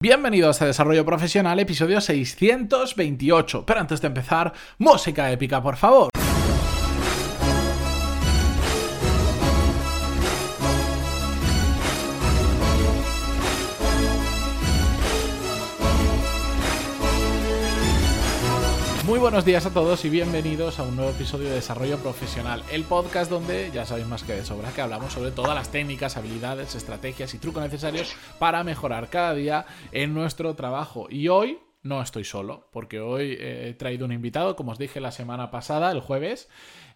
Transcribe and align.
Bienvenidos 0.00 0.62
a 0.62 0.66
Desarrollo 0.66 1.04
Profesional, 1.04 1.58
episodio 1.58 2.00
628. 2.00 3.66
Pero 3.66 3.80
antes 3.80 4.00
de 4.00 4.06
empezar, 4.06 4.52
música 4.78 5.32
épica, 5.32 5.60
por 5.60 5.74
favor. 5.74 6.10
Muy 19.18 19.22
buenos 19.24 19.44
días 19.44 19.66
a 19.66 19.74
todos 19.74 20.04
y 20.04 20.10
bienvenidos 20.10 20.78
a 20.78 20.84
un 20.84 20.94
nuevo 20.94 21.10
episodio 21.10 21.48
de 21.48 21.56
Desarrollo 21.56 21.98
Profesional, 21.98 22.62
el 22.70 22.84
podcast 22.84 23.28
donde 23.28 23.68
ya 23.74 23.84
sabéis 23.84 24.06
más 24.06 24.22
que 24.22 24.32
de 24.32 24.44
sobra 24.44 24.70
que 24.70 24.80
hablamos 24.80 25.12
sobre 25.12 25.32
todas 25.32 25.56
las 25.56 25.72
técnicas, 25.72 26.16
habilidades, 26.16 26.76
estrategias 26.76 27.34
y 27.34 27.38
trucos 27.38 27.64
necesarios 27.64 28.14
para 28.38 28.62
mejorar 28.62 29.10
cada 29.10 29.34
día 29.34 29.66
en 29.90 30.14
nuestro 30.14 30.54
trabajo. 30.54 31.08
Y 31.10 31.26
hoy 31.26 31.58
no 31.82 32.02
estoy 32.02 32.24
solo, 32.24 32.68
porque 32.72 33.00
hoy 33.00 33.36
he 33.38 33.74
traído 33.74 34.04
un 34.04 34.12
invitado, 34.12 34.56
como 34.56 34.72
os 34.72 34.78
dije 34.78 35.00
la 35.00 35.12
semana 35.12 35.50
pasada, 35.50 35.92
el 35.92 36.00
jueves. 36.00 36.48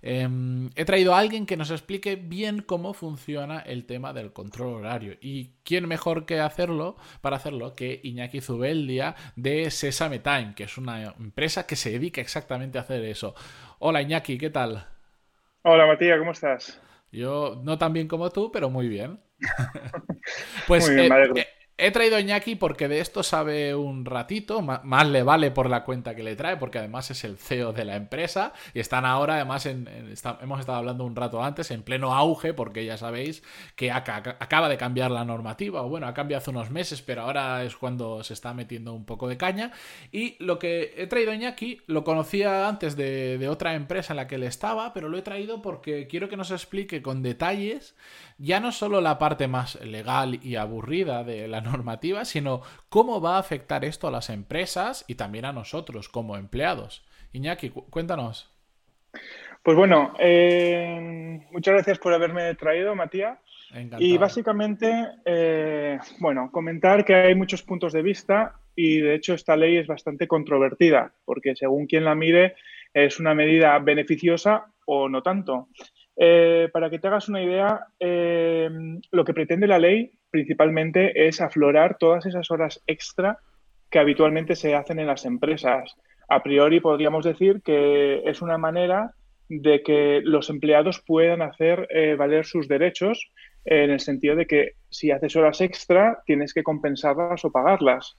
Em, 0.02 0.70
he 0.74 0.84
traído 0.84 1.14
a 1.14 1.20
alguien 1.20 1.46
que 1.46 1.56
nos 1.56 1.70
explique 1.70 2.16
bien 2.16 2.60
cómo 2.60 2.92
funciona 2.92 3.60
el 3.60 3.86
tema 3.86 4.12
del 4.12 4.32
control 4.32 4.74
horario. 4.74 5.16
Y 5.20 5.52
quién 5.62 5.86
mejor 5.86 6.26
que 6.26 6.40
hacerlo 6.40 6.96
para 7.20 7.36
hacerlo 7.36 7.74
que 7.76 8.00
Iñaki 8.02 8.40
Zubeldia 8.40 9.14
de 9.36 9.70
Sesame 9.70 10.18
Time, 10.18 10.54
que 10.56 10.64
es 10.64 10.76
una 10.76 11.14
empresa 11.18 11.66
que 11.66 11.76
se 11.76 11.90
dedica 11.92 12.20
exactamente 12.20 12.78
a 12.78 12.82
hacer 12.82 13.04
eso. 13.04 13.34
Hola 13.78 14.02
Iñaki, 14.02 14.38
¿qué 14.38 14.50
tal? 14.50 14.86
Hola 15.62 15.86
Matías, 15.86 16.18
¿cómo 16.18 16.32
estás? 16.32 16.80
Yo 17.12 17.60
no 17.62 17.78
tan 17.78 17.92
bien 17.92 18.08
como 18.08 18.30
tú, 18.30 18.50
pero 18.50 18.68
muy 18.70 18.88
bien. 18.88 19.20
pues 20.66 20.86
muy 20.86 20.96
bien, 20.96 21.12
eh, 21.36 21.46
He 21.84 21.90
traído 21.90 22.16
a 22.16 22.40
porque 22.60 22.86
de 22.86 23.00
esto 23.00 23.24
sabe 23.24 23.74
un 23.74 24.04
ratito, 24.04 24.62
más 24.62 25.08
le 25.08 25.24
vale 25.24 25.50
por 25.50 25.68
la 25.68 25.82
cuenta 25.82 26.14
que 26.14 26.22
le 26.22 26.36
trae, 26.36 26.56
porque 26.56 26.78
además 26.78 27.10
es 27.10 27.24
el 27.24 27.36
CEO 27.36 27.72
de 27.72 27.84
la 27.84 27.96
empresa 27.96 28.52
y 28.72 28.78
están 28.78 29.04
ahora, 29.04 29.34
además, 29.34 29.66
en, 29.66 29.88
hemos 30.40 30.60
estado 30.60 30.78
hablando 30.78 31.04
un 31.04 31.16
rato 31.16 31.42
antes, 31.42 31.72
en 31.72 31.82
pleno 31.82 32.14
auge, 32.14 32.54
porque 32.54 32.84
ya 32.84 32.96
sabéis 32.96 33.42
que 33.74 33.90
acaba 33.90 34.68
de 34.68 34.76
cambiar 34.76 35.10
la 35.10 35.24
normativa, 35.24 35.82
o 35.82 35.88
bueno, 35.88 36.06
ha 36.06 36.14
cambiado 36.14 36.38
hace 36.38 36.50
unos 36.50 36.70
meses, 36.70 37.02
pero 37.02 37.22
ahora 37.22 37.64
es 37.64 37.74
cuando 37.74 38.22
se 38.22 38.34
está 38.34 38.54
metiendo 38.54 38.94
un 38.94 39.04
poco 39.04 39.26
de 39.26 39.36
caña. 39.36 39.72
Y 40.12 40.36
lo 40.38 40.60
que 40.60 40.94
he 40.96 41.08
traído 41.08 41.32
a 41.32 41.56
lo 41.88 42.04
conocía 42.04 42.68
antes 42.68 42.94
de, 42.94 43.38
de 43.38 43.48
otra 43.48 43.74
empresa 43.74 44.12
en 44.12 44.18
la 44.18 44.28
que 44.28 44.36
él 44.36 44.44
estaba, 44.44 44.94
pero 44.94 45.08
lo 45.08 45.18
he 45.18 45.22
traído 45.22 45.62
porque 45.62 46.06
quiero 46.06 46.28
que 46.28 46.36
nos 46.36 46.52
explique 46.52 47.02
con 47.02 47.24
detalles 47.24 47.96
ya 48.42 48.58
no 48.58 48.72
solo 48.72 49.00
la 49.00 49.18
parte 49.18 49.46
más 49.46 49.80
legal 49.84 50.40
y 50.42 50.56
aburrida 50.56 51.22
de 51.22 51.46
la 51.46 51.60
normativa, 51.60 51.71
sino 52.24 52.62
cómo 52.88 53.20
va 53.20 53.36
a 53.36 53.40
afectar 53.40 53.84
esto 53.84 54.08
a 54.08 54.10
las 54.10 54.30
empresas 54.30 55.04
y 55.08 55.14
también 55.14 55.44
a 55.44 55.52
nosotros 55.52 56.08
como 56.08 56.36
empleados. 56.36 57.04
Iñaki, 57.32 57.70
cuéntanos. 57.70 58.50
Pues 59.62 59.76
bueno, 59.76 60.14
eh, 60.18 61.40
muchas 61.52 61.74
gracias 61.74 61.98
por 61.98 62.12
haberme 62.12 62.54
traído, 62.56 62.94
Matías. 62.94 63.38
Y 63.98 64.18
básicamente, 64.18 65.08
eh, 65.24 65.98
bueno, 66.18 66.50
comentar 66.50 67.04
que 67.04 67.14
hay 67.14 67.34
muchos 67.34 67.62
puntos 67.62 67.92
de 67.92 68.02
vista 68.02 68.56
y 68.76 69.00
de 69.00 69.14
hecho 69.14 69.34
esta 69.34 69.56
ley 69.56 69.78
es 69.78 69.86
bastante 69.86 70.28
controvertida 70.28 71.12
porque 71.24 71.54
según 71.56 71.86
quien 71.86 72.04
la 72.04 72.14
mire 72.14 72.54
es 72.92 73.18
una 73.18 73.34
medida 73.34 73.78
beneficiosa 73.78 74.66
o 74.84 75.08
no 75.08 75.22
tanto. 75.22 75.68
Eh, 76.16 76.68
para 76.72 76.90
que 76.90 76.98
te 76.98 77.08
hagas 77.08 77.28
una 77.28 77.42
idea, 77.42 77.86
eh, 77.98 78.68
lo 79.10 79.24
que 79.24 79.34
pretende 79.34 79.66
la 79.66 79.78
ley 79.78 80.12
principalmente 80.30 81.26
es 81.26 81.40
aflorar 81.40 81.96
todas 81.98 82.26
esas 82.26 82.50
horas 82.50 82.82
extra 82.86 83.38
que 83.90 83.98
habitualmente 83.98 84.56
se 84.56 84.74
hacen 84.74 84.98
en 84.98 85.06
las 85.06 85.24
empresas. 85.24 85.96
A 86.28 86.42
priori 86.42 86.80
podríamos 86.80 87.24
decir 87.24 87.60
que 87.62 88.22
es 88.24 88.40
una 88.42 88.58
manera 88.58 89.12
de 89.48 89.82
que 89.82 90.20
los 90.24 90.48
empleados 90.48 91.02
puedan 91.06 91.42
hacer 91.42 91.86
eh, 91.90 92.14
valer 92.14 92.46
sus 92.46 92.68
derechos 92.68 93.30
en 93.64 93.90
el 93.90 94.00
sentido 94.00 94.34
de 94.34 94.46
que 94.46 94.72
si 94.88 95.10
haces 95.10 95.36
horas 95.36 95.60
extra 95.60 96.22
tienes 96.24 96.54
que 96.54 96.62
compensarlas 96.62 97.44
o 97.44 97.52
pagarlas. 97.52 98.16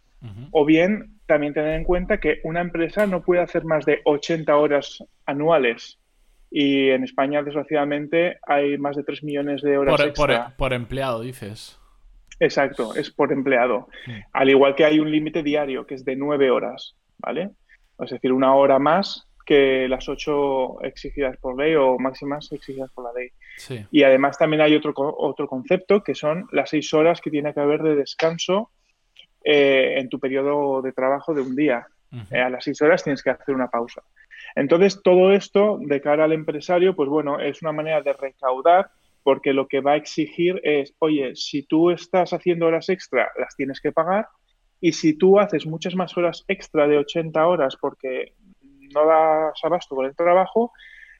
O 0.51 0.63
bien 0.63 1.19
también 1.25 1.53
tener 1.53 1.73
en 1.73 1.83
cuenta 1.83 2.21
que 2.21 2.39
una 2.45 2.61
empresa 2.61 3.05
no 3.05 3.23
puede 3.23 3.41
hacer 3.41 3.65
más 3.65 3.85
de 3.85 3.99
80 4.05 4.55
horas 4.55 5.03
anuales 5.25 5.99
y 6.55 6.91
en 6.91 7.03
España, 7.03 7.41
desgraciadamente, 7.41 8.37
hay 8.45 8.77
más 8.77 8.95
de 8.95 9.03
3 9.03 9.23
millones 9.23 9.63
de 9.63 9.75
horas 9.75 9.95
por, 9.95 10.07
extra. 10.07 10.53
Por, 10.55 10.71
empleado, 10.73 11.21
dices. 11.21 11.79
Exacto, 12.39 12.93
es 12.93 13.09
por 13.09 13.33
empleado. 13.33 13.87
Al 14.33 14.51
igual 14.51 14.75
que 14.75 14.85
hay 14.85 14.99
un 14.99 15.09
límite 15.09 15.41
diario, 15.41 15.87
que 15.87 15.95
es 15.95 16.05
de 16.05 16.15
9 16.15 16.51
horas, 16.51 16.95
¿vale? 17.17 17.49
Es 17.99 18.11
decir, 18.11 18.31
una 18.31 18.53
hora 18.53 18.77
más 18.77 19.27
que 19.47 19.87
las 19.89 20.07
8 20.07 20.83
exigidas 20.83 21.37
por 21.37 21.57
ley 21.57 21.73
o 21.73 21.97
máximas 21.97 22.51
exigidas 22.51 22.91
por 22.91 23.05
la 23.05 23.19
ley. 23.19 23.87
Y 23.89 24.03
además 24.03 24.37
también 24.37 24.61
hay 24.61 24.75
otro, 24.75 24.93
otro 24.95 25.47
concepto, 25.47 26.03
que 26.03 26.13
son 26.13 26.47
las 26.51 26.69
6 26.69 26.93
horas 26.93 27.19
que 27.19 27.31
tiene 27.31 27.51
que 27.55 27.61
haber 27.61 27.81
de 27.81 27.95
descanso 27.95 28.69
eh, 29.43 29.95
en 29.97 30.07
tu 30.07 30.19
periodo 30.19 30.83
de 30.83 30.91
trabajo 30.91 31.33
de 31.33 31.41
un 31.41 31.55
día. 31.55 31.87
Eh, 32.29 32.39
a 32.39 32.51
las 32.51 32.63
6 32.65 32.79
horas 32.83 33.03
tienes 33.03 33.23
que 33.23 33.31
hacer 33.31 33.55
una 33.55 33.71
pausa. 33.71 34.03
Entonces, 34.55 35.01
todo 35.03 35.31
esto 35.31 35.79
de 35.81 36.01
cara 36.01 36.25
al 36.25 36.33
empresario, 36.33 36.95
pues 36.95 37.09
bueno, 37.09 37.39
es 37.39 37.61
una 37.61 37.71
manera 37.71 38.01
de 38.01 38.13
recaudar 38.13 38.91
porque 39.23 39.53
lo 39.53 39.67
que 39.67 39.79
va 39.81 39.93
a 39.93 39.95
exigir 39.95 40.59
es, 40.63 40.93
oye, 40.99 41.35
si 41.35 41.63
tú 41.63 41.91
estás 41.91 42.33
haciendo 42.33 42.67
horas 42.67 42.89
extra, 42.89 43.31
las 43.37 43.55
tienes 43.55 43.79
que 43.79 43.91
pagar 43.91 44.27
y 44.81 44.91
si 44.91 45.17
tú 45.17 45.39
haces 45.39 45.65
muchas 45.65 45.95
más 45.95 46.15
horas 46.17 46.43
extra 46.47 46.87
de 46.87 46.97
80 46.97 47.47
horas 47.47 47.77
porque 47.79 48.33
no 48.93 49.05
das 49.05 49.57
abasto 49.63 49.95
con 49.95 50.05
el 50.05 50.15
trabajo, 50.15 50.73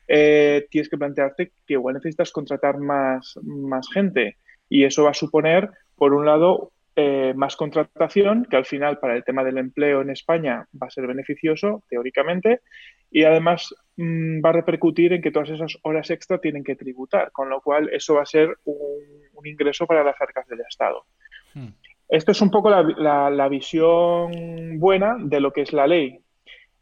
eh, 0.08 0.68
tienes 0.70 0.90
que 0.90 0.98
plantearte 0.98 1.54
que 1.66 1.74
igual 1.74 1.96
necesitas 1.96 2.32
contratar 2.32 2.78
más, 2.78 3.40
más 3.42 3.88
gente 3.92 4.38
y 4.68 4.84
eso 4.84 5.04
va 5.06 5.12
a 5.12 5.16
suponer, 5.16 5.70
por 5.96 6.14
un 6.14 6.26
lado, 6.26 6.72
eh, 6.96 7.34
más 7.36 7.56
contratación, 7.56 8.46
que 8.46 8.56
al 8.56 8.66
final 8.66 9.00
para 9.00 9.16
el 9.16 9.24
tema 9.24 9.44
del 9.44 9.58
empleo 9.58 10.02
en 10.02 10.12
España 10.12 10.68
va 10.80 10.88
a 10.88 10.92
ser 10.92 11.08
beneficioso, 11.08 11.84
teóricamente, 11.90 12.62
y 13.10 13.24
además 13.24 13.74
mm, 13.98 14.44
va 14.44 14.50
a 14.50 14.54
repercutir 14.54 15.14
en 15.14 15.22
que 15.22 15.32
todas 15.32 15.50
esas 15.50 15.78
horas 15.82 16.10
extra 16.12 16.40
tienen 16.40 16.64
que 16.64 16.76
tributar, 16.76 17.32
con 17.32 17.50
lo 17.50 17.62
cual 17.62 17.90
eso 17.92 18.16
va 18.16 18.22
a 18.22 18.28
ser 18.28 18.58
un, 18.66 19.46
ingreso 19.46 19.86
para 19.86 20.04
las 20.04 20.20
arcas 20.22 20.48
del 20.48 20.62
Estado. 20.62 21.06
Hmm. 21.54 21.70
Esto 22.08 22.32
es 22.32 22.42
un 22.42 22.50
poco 22.50 22.70
la, 22.70 23.48
visión 23.50 24.80
buena 24.80 25.18
de 25.20 25.40
lo 25.42 25.52
que 25.52 25.62
es 25.62 25.74
la 25.74 25.88
ley. 25.88 26.20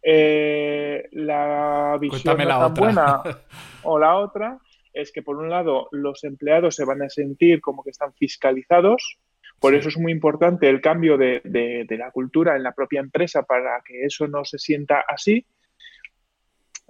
Eh, 0.04 1.08
la 1.12 1.98
visión 2.00 2.38
buena 2.76 3.24
o 3.84 3.98
la 3.98 4.18
otra 4.18 4.60
es 4.94 5.12
que 5.12 5.22
por 5.22 5.38
un 5.38 5.50
lado 5.50 5.88
los 5.92 6.24
empleados 6.24 6.76
se 6.76 6.86
van 6.86 7.02
a 7.02 7.10
sentir 7.10 7.62
como 7.62 7.84
que 7.84 7.92
están 7.92 8.14
fiscalizados, 8.14 9.20
por 9.62 9.76
eso 9.76 9.90
es 9.90 9.98
muy 10.00 10.12
importante 10.12 10.68
el 10.68 10.82
cambio 10.82 11.20
de, 11.20 11.86
la 11.88 12.10
cultura 12.10 12.56
en 12.56 12.64
la 12.64 12.72
propia 12.72 13.00
empresa 13.00 13.44
para 13.44 13.80
que 13.86 14.06
eso 14.06 14.28
no 14.28 14.44
se 14.44 14.58
sienta 14.58 15.06
así. 15.08 15.46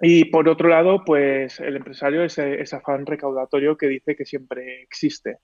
Y 0.00 0.24
por 0.24 0.48
otro 0.48 0.70
lado, 0.70 1.04
pues 1.04 1.60
el 1.60 1.76
empresario 1.76 2.24
es 2.24 2.38
ese 2.38 2.74
afán 2.74 3.04
recaudatorio 3.04 3.76
que 3.76 3.88
dice 3.88 4.16
que 4.16 4.24
siempre 4.24 4.80
existe. 4.80 5.36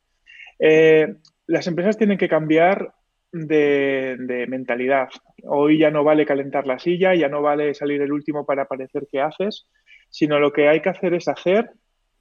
Eh, 0.58 1.16
las 1.46 1.66
empresas 1.66 1.98
tienen 1.98 2.16
que 2.16 2.30
cambiar 2.30 2.94
de, 3.30 4.16
de, 4.20 4.46
mentalidad. 4.46 5.10
Hoy 5.42 5.78
ya 5.78 5.90
no 5.90 6.04
vale 6.04 6.24
calentar 6.24 6.66
la 6.66 6.78
silla, 6.78 7.14
ya 7.14 7.28
no 7.28 7.42
vale 7.42 7.74
salir 7.74 8.00
el 8.00 8.10
último 8.10 8.46
para 8.46 8.64
parecer 8.64 9.06
que 9.12 9.20
haces, 9.20 9.68
sino 10.08 10.38
lo 10.38 10.50
que 10.50 10.68
hay 10.68 10.80
que 10.80 10.88
hacer 10.88 11.12
es 11.12 11.28
hacer, 11.28 11.72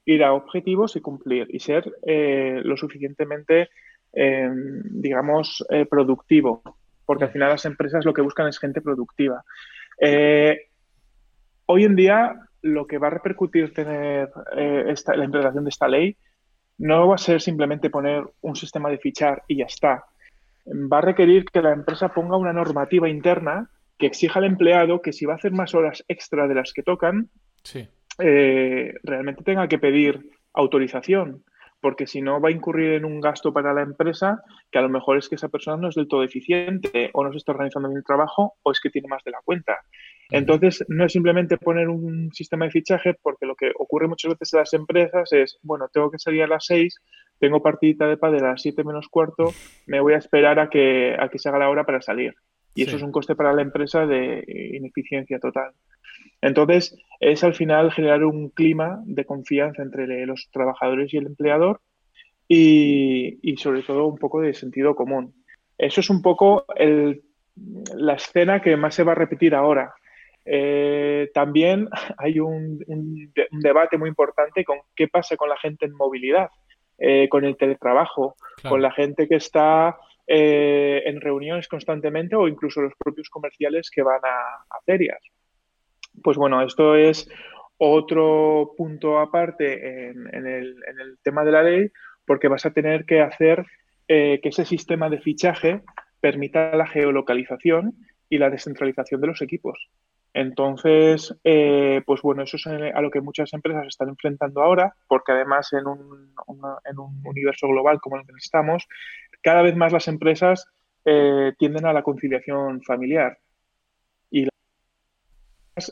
ir 0.04 0.26
a 0.26 0.34
objetivos 0.34 0.98
y 0.98 1.02
cumplir 1.02 1.48
y 1.50 1.62
ser 1.62 1.94
eh, 2.06 2.60
lo 2.62 2.76
suficientemente 2.76 3.70
Em, 4.14 4.82
digamos, 4.84 5.64
eh, 5.70 5.86
productivo, 5.86 6.64
porque 7.06 7.26
al 7.26 7.32
final 7.32 7.50
las 7.50 7.66
empresas 7.66 8.06
lo 8.06 8.14
que 8.14 8.22
buscan 8.22 8.48
es 8.48 8.58
gente 8.58 8.82
productiva. 8.82 9.44
Eh, 10.02 10.70
hoy 11.66 11.84
en 11.84 11.96
día, 11.96 12.36
lo 12.62 12.88
que 12.88 12.98
va 12.98 13.08
a 13.08 13.12
repercutir 13.12 13.74
tener 13.74 14.30
eh, 14.56 14.86
esta, 14.88 15.16
la 15.16 15.26
implementación 15.26 15.66
de 15.66 15.70
esta 15.70 15.88
ley 15.88 16.18
no 16.80 17.08
va 17.08 17.16
a 17.16 17.20
ser 17.20 17.42
simplemente 17.42 17.90
poner 17.90 18.24
un 18.42 18.56
sistema 18.56 18.90
de 18.90 18.98
fichar 18.98 19.44
y 19.48 19.58
ya 19.58 19.66
está. 19.66 20.06
Va 20.66 21.00
a 21.00 21.02
requerir 21.02 21.46
que 21.46 21.62
la 21.62 21.74
empresa 21.74 22.10
ponga 22.10 22.38
una 22.38 22.54
normativa 22.54 23.10
interna 23.10 23.70
que 23.98 24.08
exija 24.08 24.40
al 24.40 24.46
empleado 24.46 25.02
que 25.02 25.14
si 25.14 25.26
va 25.26 25.34
a 25.34 25.38
hacer 25.38 25.52
más 25.52 25.76
horas 25.76 26.04
extra 26.08 26.48
de 26.48 26.56
las 26.56 26.74
que 26.74 26.84
tocan, 26.84 27.30
realmente 28.18 29.44
tenga 29.44 29.68
que 29.68 29.80
pedir 29.80 30.30
autorización 30.54 31.44
porque 31.88 32.06
si 32.06 32.22
no 32.22 32.42
va 32.42 32.50
a 32.50 32.52
incurrir 32.52 32.96
en 32.96 33.06
un 33.06 33.22
gasto 33.22 33.54
para 33.54 33.74
la 33.74 33.82
empresa 33.82 34.44
que 34.70 34.78
a 34.78 34.82
lo 34.82 34.90
mejor 34.90 35.18
es 35.18 35.30
que 35.30 35.36
esa 35.36 35.48
persona 35.48 35.78
no 35.78 35.88
es 35.88 35.96
del 35.96 36.10
todo 36.10 36.22
eficiente 36.22 37.12
o 37.14 37.24
no 37.24 37.32
se 37.32 37.38
está 37.38 37.54
organizando 37.54 37.88
bien 37.88 38.00
el 38.00 38.04
trabajo 38.04 38.56
o 38.62 38.72
es 38.74 38.82
que 38.82 38.90
tiene 38.90 39.08
más 39.08 39.24
de 39.24 39.32
la 39.32 39.38
cuenta. 39.46 39.78
Entonces, 40.30 40.84
no 40.90 41.06
es 41.06 41.14
simplemente 41.14 41.56
poner 41.56 41.88
un 41.88 42.30
sistema 42.34 42.66
de 42.66 42.72
fichaje, 42.72 43.14
porque 43.14 43.46
lo 43.46 43.56
que 43.56 43.72
ocurre 43.80 44.10
muchas 44.10 44.34
veces 44.34 44.54
en 44.54 44.60
las 44.60 44.74
empresas 44.74 45.32
es, 45.32 45.60
bueno, 45.64 45.88
tengo 45.88 46.12
que 46.12 46.20
salir 46.20 46.44
a 46.44 46.48
las 46.48 46.66
seis, 46.66 47.00
tengo 47.40 47.64
partidita 47.64 48.06
de 48.06 48.18
padre 48.18 48.40
a 48.40 48.50
las 48.50 48.62
7 48.64 48.84
menos 48.84 49.08
cuarto, 49.08 49.54
me 49.86 50.02
voy 50.02 50.12
a 50.12 50.18
esperar 50.18 50.60
a 50.60 50.70
que, 50.70 51.16
a 51.18 51.30
que 51.30 51.40
se 51.40 51.48
haga 51.48 51.60
la 51.60 51.70
hora 51.70 51.86
para 51.86 52.02
salir. 52.02 52.34
Y 52.76 52.84
eso 52.84 52.98
es 52.98 53.02
un 53.02 53.14
coste 53.14 53.34
para 53.34 53.54
la 53.54 53.62
empresa 53.62 54.06
de 54.06 54.44
ineficiencia 54.74 55.40
total. 55.40 55.72
Entonces, 56.42 56.96
es 57.20 57.44
al 57.44 57.56
final 57.56 57.92
generar 57.92 58.24
un 58.24 58.50
clima 58.50 59.02
de 59.06 59.26
confianza 59.26 59.82
entre 59.82 60.26
los 60.26 60.50
trabajadores 60.52 61.14
y 61.14 61.18
el 61.18 61.28
empleador 61.28 61.82
y, 62.48 63.40
y 63.42 63.58
sobre 63.58 63.84
todo 63.84 64.06
un 64.06 64.18
poco 64.18 64.42
de 64.42 64.54
sentido 64.54 64.96
común. 64.96 65.34
Eso 65.78 66.02
es 66.02 66.10
un 66.10 66.22
poco 66.22 66.66
el, 66.76 67.24
la 67.96 68.14
escena 68.14 68.62
que 68.62 68.76
más 68.78 68.96
se 68.96 69.04
va 69.04 69.14
a 69.14 69.16
repetir 69.16 69.56
ahora. 69.56 69.94
Eh, 70.46 71.30
también 71.34 71.90
hay 72.18 72.40
un, 72.40 72.80
debate 73.52 73.98
muy 73.98 74.10
importante 74.10 74.64
con 74.64 74.80
qué 74.96 75.08
pasa 75.08 75.36
con 75.36 75.50
la 75.50 75.58
gente 75.58 75.86
en 75.86 75.94
movilidad, 75.94 76.50
eh, 76.98 77.28
con 77.30 77.46
el 77.46 77.58
teletrabajo, 77.58 78.36
con 78.68 78.82
la 78.82 78.92
gente 78.92 79.28
que 79.28 79.36
está 79.36 79.98
eh, 80.26 81.04
en 81.06 81.22
reuniones 81.22 81.68
constantemente 81.68 82.36
o 82.36 82.48
incluso 82.48 82.82
los 82.82 82.94
propios 82.98 83.30
comerciales 83.30 83.90
que 83.92 84.02
van 84.02 84.22
a, 84.24 84.80
ferias. 84.86 85.22
Pues 86.24 86.38
bueno, 86.38 86.62
esto 86.62 86.96
es 86.96 87.30
otro 87.78 88.74
punto 88.76 89.20
aparte 89.20 90.10
en, 90.10 90.48
el, 90.48 90.76
tema 91.24 91.44
de 91.44 91.52
la 91.52 91.64
ley, 91.64 91.92
porque 92.26 92.48
vas 92.48 92.66
a 92.66 92.72
tener 92.72 93.06
que 93.06 93.22
hacer 93.22 93.66
que 94.08 94.40
ese 94.42 94.66
sistema 94.66 95.10
de 95.10 95.20
fichaje 95.20 95.82
permita 96.20 96.76
la 96.76 96.88
geolocalización 96.88 97.94
y 98.30 98.38
la 98.38 98.50
descentralización 98.50 99.22
de 99.22 99.28
los 99.28 99.42
equipos. 99.42 99.90
Entonces, 100.34 101.36
eh, 101.44 102.04
pues 102.06 102.22
bueno, 102.22 102.44
eso 102.44 102.58
es 102.58 102.68
a 102.68 103.02
lo 103.02 103.10
que 103.10 103.22
muchas 103.22 103.52
empresas 103.54 103.88
están 103.88 104.10
enfrentando 104.10 104.62
ahora, 104.62 104.94
porque 105.08 105.32
además 105.32 105.74
en 105.74 105.88
un, 105.88 106.32
en 106.86 107.00
un 107.00 107.22
universo 107.26 107.68
global 107.68 108.00
como 108.00 108.18
el 108.18 108.26
que 108.26 108.34
estamos, 108.38 108.88
cada 109.42 109.64
vez 109.64 109.76
más 109.76 109.92
las 109.92 110.08
empresas 110.08 110.68
eh, 111.06 111.54
tienden 111.58 111.88
a 111.88 111.94
la 111.94 112.04
conciliación 112.04 112.84
familiar. 112.84 113.40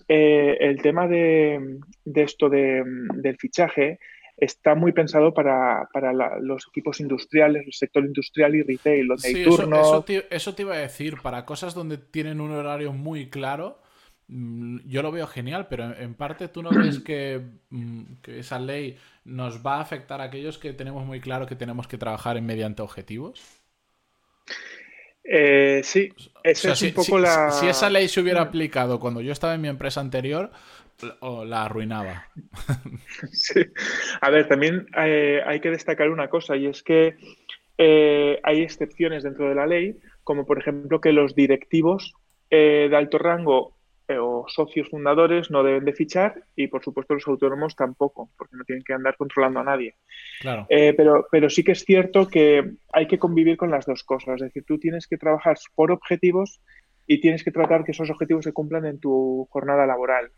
Eh, 0.08 0.58
el 0.60 0.82
tema 0.82 1.08
de, 1.08 1.80
esto 2.06 2.50
del 2.50 3.38
fichaje 3.38 4.00
está 4.38 4.76
muy 4.76 4.92
pensado 4.92 5.34
para, 5.34 5.88
los 6.42 6.68
equipos 6.68 7.00
industriales, 7.00 7.66
el 7.66 7.74
sector 7.74 8.06
industrial 8.06 8.56
y 8.56 8.64
retail, 8.64 9.08
donde 9.08 9.28
hay 9.28 9.44
turnos. 9.44 9.80
Eso, 9.80 10.24
eso, 10.30 10.56
te, 10.56 10.64
iba 10.64 10.76
a 10.76 10.80
decir, 10.80 11.18
para 11.22 11.46
cosas 11.46 11.74
donde 11.74 11.98
tienen 11.98 12.42
un 12.42 12.52
horario 12.52 12.92
muy 12.92 13.30
claro, 13.30 13.80
mm, 14.28 14.80
yo 14.86 15.02
lo 15.02 15.12
veo 15.12 15.28
genial, 15.28 15.68
pero 15.70 15.96
en 15.96 16.16
parte 16.16 16.48
tú 16.48 16.64
no 16.64 16.72
ves 16.72 17.00
mm, 17.00 18.04
que, 18.24 18.40
esa 18.40 18.60
ley 18.60 18.98
nos 19.24 19.66
va 19.66 19.78
a 19.78 19.82
afectar 19.82 20.20
a 20.20 20.26
aquellos 20.26 20.58
que 20.58 20.74
tenemos 20.74 21.06
muy 21.06 21.22
claro 21.22 21.48
que 21.48 21.56
tenemos 21.56 21.88
que 21.88 21.98
trabajar 21.98 22.38
en 22.38 22.46
mediante 22.46 22.82
objetivos. 22.82 23.42
Eh, 25.28 25.82
sí, 25.84 26.14
esa 26.44 26.74
es 26.74 26.82
un 26.84 26.94
poco 26.94 27.20
la. 27.20 27.52
Si 27.52 27.68
esa 27.68 27.90
ley 27.90 28.08
se 28.08 28.22
hubiera 28.22 28.42
aplicado 28.42 29.00
cuando 29.00 29.22
yo 29.22 29.32
estaba 29.32 29.56
en 29.56 29.62
mi 29.62 29.68
empresa 29.68 30.00
anterior, 30.00 30.52
la 31.22 31.66
arruinaba. 31.66 32.28
Sí. 33.32 33.62
A 34.22 34.30
ver, 34.30 34.48
también 34.48 34.88
eh, 34.98 35.42
hay 35.46 35.62
que 35.62 35.72
destacar 35.72 36.10
una 36.10 36.28
cosa 36.28 36.58
y 36.58 36.66
es 36.66 36.84
que 36.84 37.16
eh, 37.78 38.40
hay 38.44 38.62
excepciones 38.62 39.24
dentro 39.24 39.48
de 39.48 39.56
la 39.56 39.66
ley, 39.66 39.96
como 40.24 40.46
por 40.46 40.60
ejemplo 40.60 41.00
que 41.00 41.14
los 41.14 41.34
directivos 41.34 42.14
de 42.50 42.96
alto 42.96 43.18
rango 43.18 43.75
o 44.10 44.46
socios 44.48 44.90
fundadores 44.90 45.50
no 45.50 45.64
deben 45.64 45.86
de 45.86 45.94
fichar 45.94 46.44
y 46.56 46.68
por 46.68 46.84
supuesto 46.84 47.14
los 47.14 47.28
autónomos 47.28 47.76
tampoco, 47.76 48.30
porque 48.38 48.56
no 48.56 48.64
tienen 48.64 48.84
que 48.84 48.94
andar 48.94 49.16
controlando 49.18 49.60
a 49.60 49.64
nadie. 49.64 49.96
Claro. 50.42 50.68
pero, 50.70 51.28
pero 51.32 51.50
sí 51.50 51.64
que 51.64 51.72
es 51.72 51.84
cierto 51.84 52.28
que 52.28 52.74
hay 52.94 53.08
que 53.08 53.20
convivir 53.20 53.58
con 53.58 53.72
las 53.72 53.86
dos 53.86 54.04
cosas, 54.04 54.36
es 54.36 54.42
decir, 54.42 54.64
tú 54.66 54.78
tienes 54.78 55.08
que 55.08 55.18
trabajar 55.18 55.58
por 55.76 55.92
objetivos 55.92 56.62
y 57.08 57.20
tienes 57.20 57.44
que 57.44 57.52
tratar 57.52 57.84
que 57.84 57.92
esos 57.92 58.10
objetivos 58.10 58.44
se 58.44 58.54
cumplan 58.54 58.86
en 58.86 59.00
tu 59.00 59.48
jornada 59.52 59.86
laboral. 59.86 60.32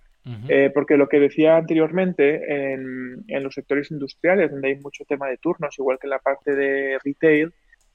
Eh, 0.49 0.71
porque 0.73 0.97
lo 0.97 1.07
que 1.07 1.21
decía 1.21 1.55
anteriormente, 1.55 2.73
en, 2.73 3.43
los 3.43 3.53
sectores 3.53 3.89
industriales, 3.91 4.51
donde 4.51 4.67
hay 4.67 4.75
mucho 4.75 5.05
tema 5.05 5.29
de 5.29 5.37
turnos, 5.37 5.79
igual 5.79 5.97
que 5.99 6.07
en 6.07 6.11
la 6.11 6.19
parte 6.19 6.53
de 6.53 6.99
retail, 7.01 7.53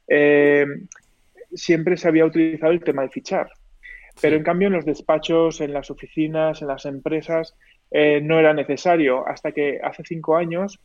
eh, 0.09 0.65
siempre 1.53 1.99
se 1.99 2.09
había 2.09 2.25
utilizado 2.25 2.73
el 2.73 2.83
tema 2.83 3.03
de 3.03 3.11
fichar. 3.11 3.51
Pero 4.21 4.37
en 4.37 4.43
cambio 4.43 4.69
en 4.69 4.75
los 4.75 4.85
despachos, 4.85 5.61
en 5.61 5.73
las 5.73 5.91
oficinas, 5.91 6.63
en 6.63 6.69
las 6.69 6.85
empresas, 6.85 7.57
eh, 7.91 8.21
no 8.23 8.39
era 8.39 8.53
necesario. 8.55 9.27
Hasta 9.27 9.53
que 9.53 9.81
hace 9.83 10.03
cinco 10.05 10.37
años, 10.37 10.81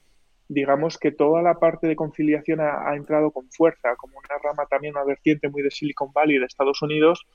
digamos 0.48 0.98
que 0.98 1.12
toda 1.12 1.42
la 1.42 1.56
parte 1.56 1.88
de 1.88 1.96
conciliación 1.96 2.62
ha, 2.62 2.90
ha 2.90 2.96
entrado 2.96 3.32
con 3.32 3.50
fuerza, 3.52 3.96
como 3.98 4.18
una 4.18 4.38
rama 4.42 4.66
también, 4.66 4.96
una 4.96 5.04
vertiente 5.04 5.50
muy 5.50 5.62
de 5.62 5.72
Silicon 5.72 6.12
Valley 6.14 6.40
de 6.40 6.46
Estados 6.46 6.82
Unidos, 6.82 7.26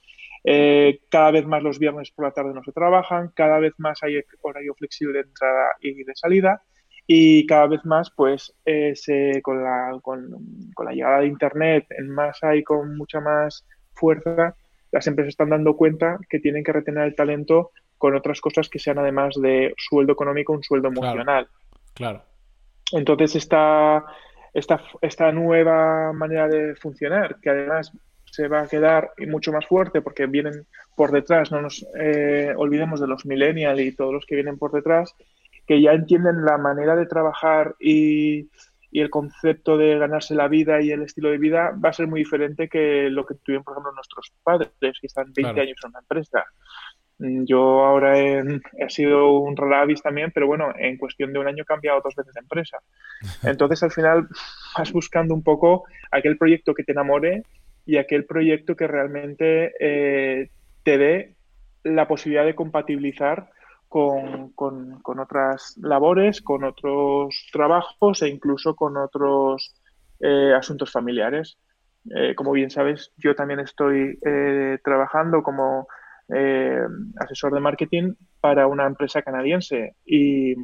eh, 0.43 0.99
cada 1.09 1.31
vez 1.31 1.45
más 1.45 1.63
los 1.63 1.79
viernes 1.79 2.11
por 2.11 2.25
la 2.25 2.31
tarde 2.31 2.53
no 2.53 2.63
se 2.63 2.73
trabajan, 2.73 3.31
cada 3.33 3.59
vez 3.59 3.73
más 3.77 4.03
hay 4.03 4.19
horario 4.41 4.73
flexible 4.75 5.13
de 5.13 5.27
entrada 5.27 5.69
y 5.79 6.03
de 6.03 6.15
salida 6.15 6.61
y 7.07 7.45
cada 7.45 7.67
vez 7.67 7.85
más, 7.85 8.11
pues, 8.15 8.53
eh, 8.65 8.93
con, 9.41 9.63
la, 9.63 9.97
con, 10.01 10.29
la 10.83 10.91
llegada 10.91 11.19
de 11.19 11.27
Internet 11.27 11.85
en 11.89 12.09
masa 12.09 12.55
y 12.55 12.63
con 12.63 12.97
mucha 12.97 13.19
más 13.19 13.65
fuerza, 13.93 14.55
las 14.93 15.07
empresas 15.07 15.29
están 15.29 15.49
dando 15.49 15.75
cuenta 15.75 16.19
que 16.29 16.39
tienen 16.39 16.63
que 16.63 16.71
retener 16.71 17.03
el 17.03 17.15
talento 17.15 17.71
con 17.97 18.15
otras 18.15 18.39
cosas 18.39 18.69
que 18.69 18.79
sean 18.79 18.99
además 18.99 19.35
de 19.41 19.73
sueldo 19.75 20.13
económico, 20.13 20.53
un 20.53 20.63
sueldo 20.63 20.89
emocional. 20.89 21.47
Claro. 21.95 22.21
Entonces, 22.91 23.35
esta, 23.35 24.05
esta, 24.53 24.83
esta 25.01 25.31
nueva 25.31 26.13
manera 26.13 26.47
de 26.47 26.75
funcionar, 26.75 27.39
que 27.41 27.49
además 27.49 27.91
se 28.25 28.47
va 28.47 28.61
a 28.61 28.67
quedar 28.67 29.13
mucho 29.27 29.51
más 29.51 29.65
fuerte 29.65 30.01
porque 30.01 30.27
vienen 30.27 30.67
por 30.95 31.11
detrás, 31.11 31.51
no 31.51 31.61
nos 31.61 31.85
eh, 31.99 32.53
olvidemos 32.55 32.99
de 32.99 33.07
los 33.07 33.25
millennials 33.25 33.79
y 33.79 33.95
todos 33.95 34.13
los 34.13 34.25
que 34.27 34.35
vienen 34.35 34.59
por 34.59 34.71
detrás, 34.71 35.15
que 35.65 35.81
ya 35.81 35.93
entienden 35.93 36.45
la 36.45 36.59
manera 36.59 36.95
de 36.95 37.07
trabajar 37.07 37.75
y, 37.79 38.47
el 39.01 39.09
concepto 39.09 39.77
de 39.77 39.97
ganarse 39.97 40.35
la 40.35 40.47
vida 40.47 40.81
y 40.81 40.91
el 40.91 41.01
estilo 41.01 41.29
de 41.29 41.37
vida 41.37 41.71
va 41.83 41.89
a 41.89 41.93
ser 41.93 42.07
muy 42.07 42.19
diferente 42.19 42.69
que 42.69 43.09
lo 43.09 43.25
que 43.25 43.35
tuvieron, 43.35 43.63
por 43.63 43.73
ejemplo, 43.73 43.91
nuestros 43.93 44.31
padres, 44.43 44.69
que 44.79 45.07
están 45.07 45.33
20 45.33 45.61
años 45.61 45.77
en 45.83 45.89
una 45.89 45.99
empresa. 45.99 46.45
Mm, 47.19 47.45
yo 47.45 47.83
ahora 47.85 48.19
he, 48.19 48.43
sido 48.89 49.39
un 49.39 49.55
avis 49.73 50.01
también, 50.01 50.31
pero 50.31 50.47
bueno, 50.47 50.73
en 50.77 50.97
cuestión 50.97 51.31
de 51.33 51.39
un 51.39 51.47
año 51.47 51.63
he 51.63 51.65
cambiado 51.65 52.01
dos 52.03 52.15
veces 52.15 52.33
de 52.33 52.41
empresa. 52.41 52.77
Entonces, 53.43 53.81
al 53.83 53.91
final, 53.91 54.27
vas 54.77 54.91
buscando 54.91 55.33
un 55.33 55.43
poco 55.43 55.85
aquel 56.11 56.37
proyecto 56.37 56.73
que 56.73 56.83
te 56.83 56.91
enamore 56.91 57.43
y 57.85 57.97
aquel 57.97 58.25
proyecto 58.25 58.75
que 58.75 58.87
realmente 58.87 59.73
eh, 59.79 60.49
te 60.83 60.97
dé 60.97 61.35
la 61.83 62.07
posibilidad 62.07 62.45
de 62.45 62.55
compatibilizar 62.55 63.49
con, 63.93 65.01
con, 65.01 65.19
otras 65.19 65.77
labores, 65.77 66.41
con 66.41 66.63
otros 66.63 67.47
trabajos 67.51 68.23
e 68.23 68.27
incluso 68.27 68.75
con 68.75 68.97
otros 68.97 69.75
eh, 70.19 70.51
asuntos 70.57 70.91
familiares. 70.91 71.59
Eh, 72.09 72.33
como 72.33 72.53
bien 72.53 72.71
sabes, 72.71 73.11
yo 73.17 73.35
también 73.35 73.59
estoy 73.59 74.17
trabajando 74.83 75.43
como 75.43 75.87
asesor 77.19 77.53
de 77.53 77.59
marketing 77.59 78.13
para 78.41 78.65
una 78.65 78.87
empresa 78.87 79.21
canadiense 79.21 79.95
y, 80.03 80.55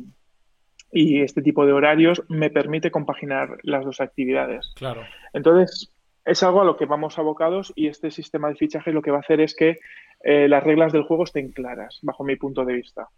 y 0.92 1.22
este 1.22 1.44
tipo 1.44 1.68
de 1.68 1.74
horarios 1.74 2.24
me 2.30 2.50
permite 2.50 2.90
compaginar 2.90 3.60
las 3.62 3.86
dos 3.86 4.02
actividades. 4.02 4.74
Claro. 4.76 5.04
Entonces, 5.34 5.94
es 6.26 6.44
algo 6.44 6.62
a 6.62 6.66
lo 6.66 6.78
que 6.78 6.86
vamos 6.86 7.20
abocados 7.20 7.74
y 7.76 7.88
este 7.88 8.12
sistema 8.12 8.50
de 8.50 8.56
fichaje 8.56 8.92
lo 8.92 9.02
que 9.02 9.12
va 9.12 9.18
a 9.18 9.22
hacer 9.22 9.42
es 9.42 9.56
que 9.56 9.80
eh, 10.22 10.48
las 10.48 10.64
reglas 10.64 10.92
del 10.92 11.04
juego 11.04 11.24
estén 11.24 11.52
claras, 11.52 12.00
bajo 12.02 12.24
mi 12.24 12.36
punto 12.36 12.66
de 12.66 12.74
vista. 12.74 13.10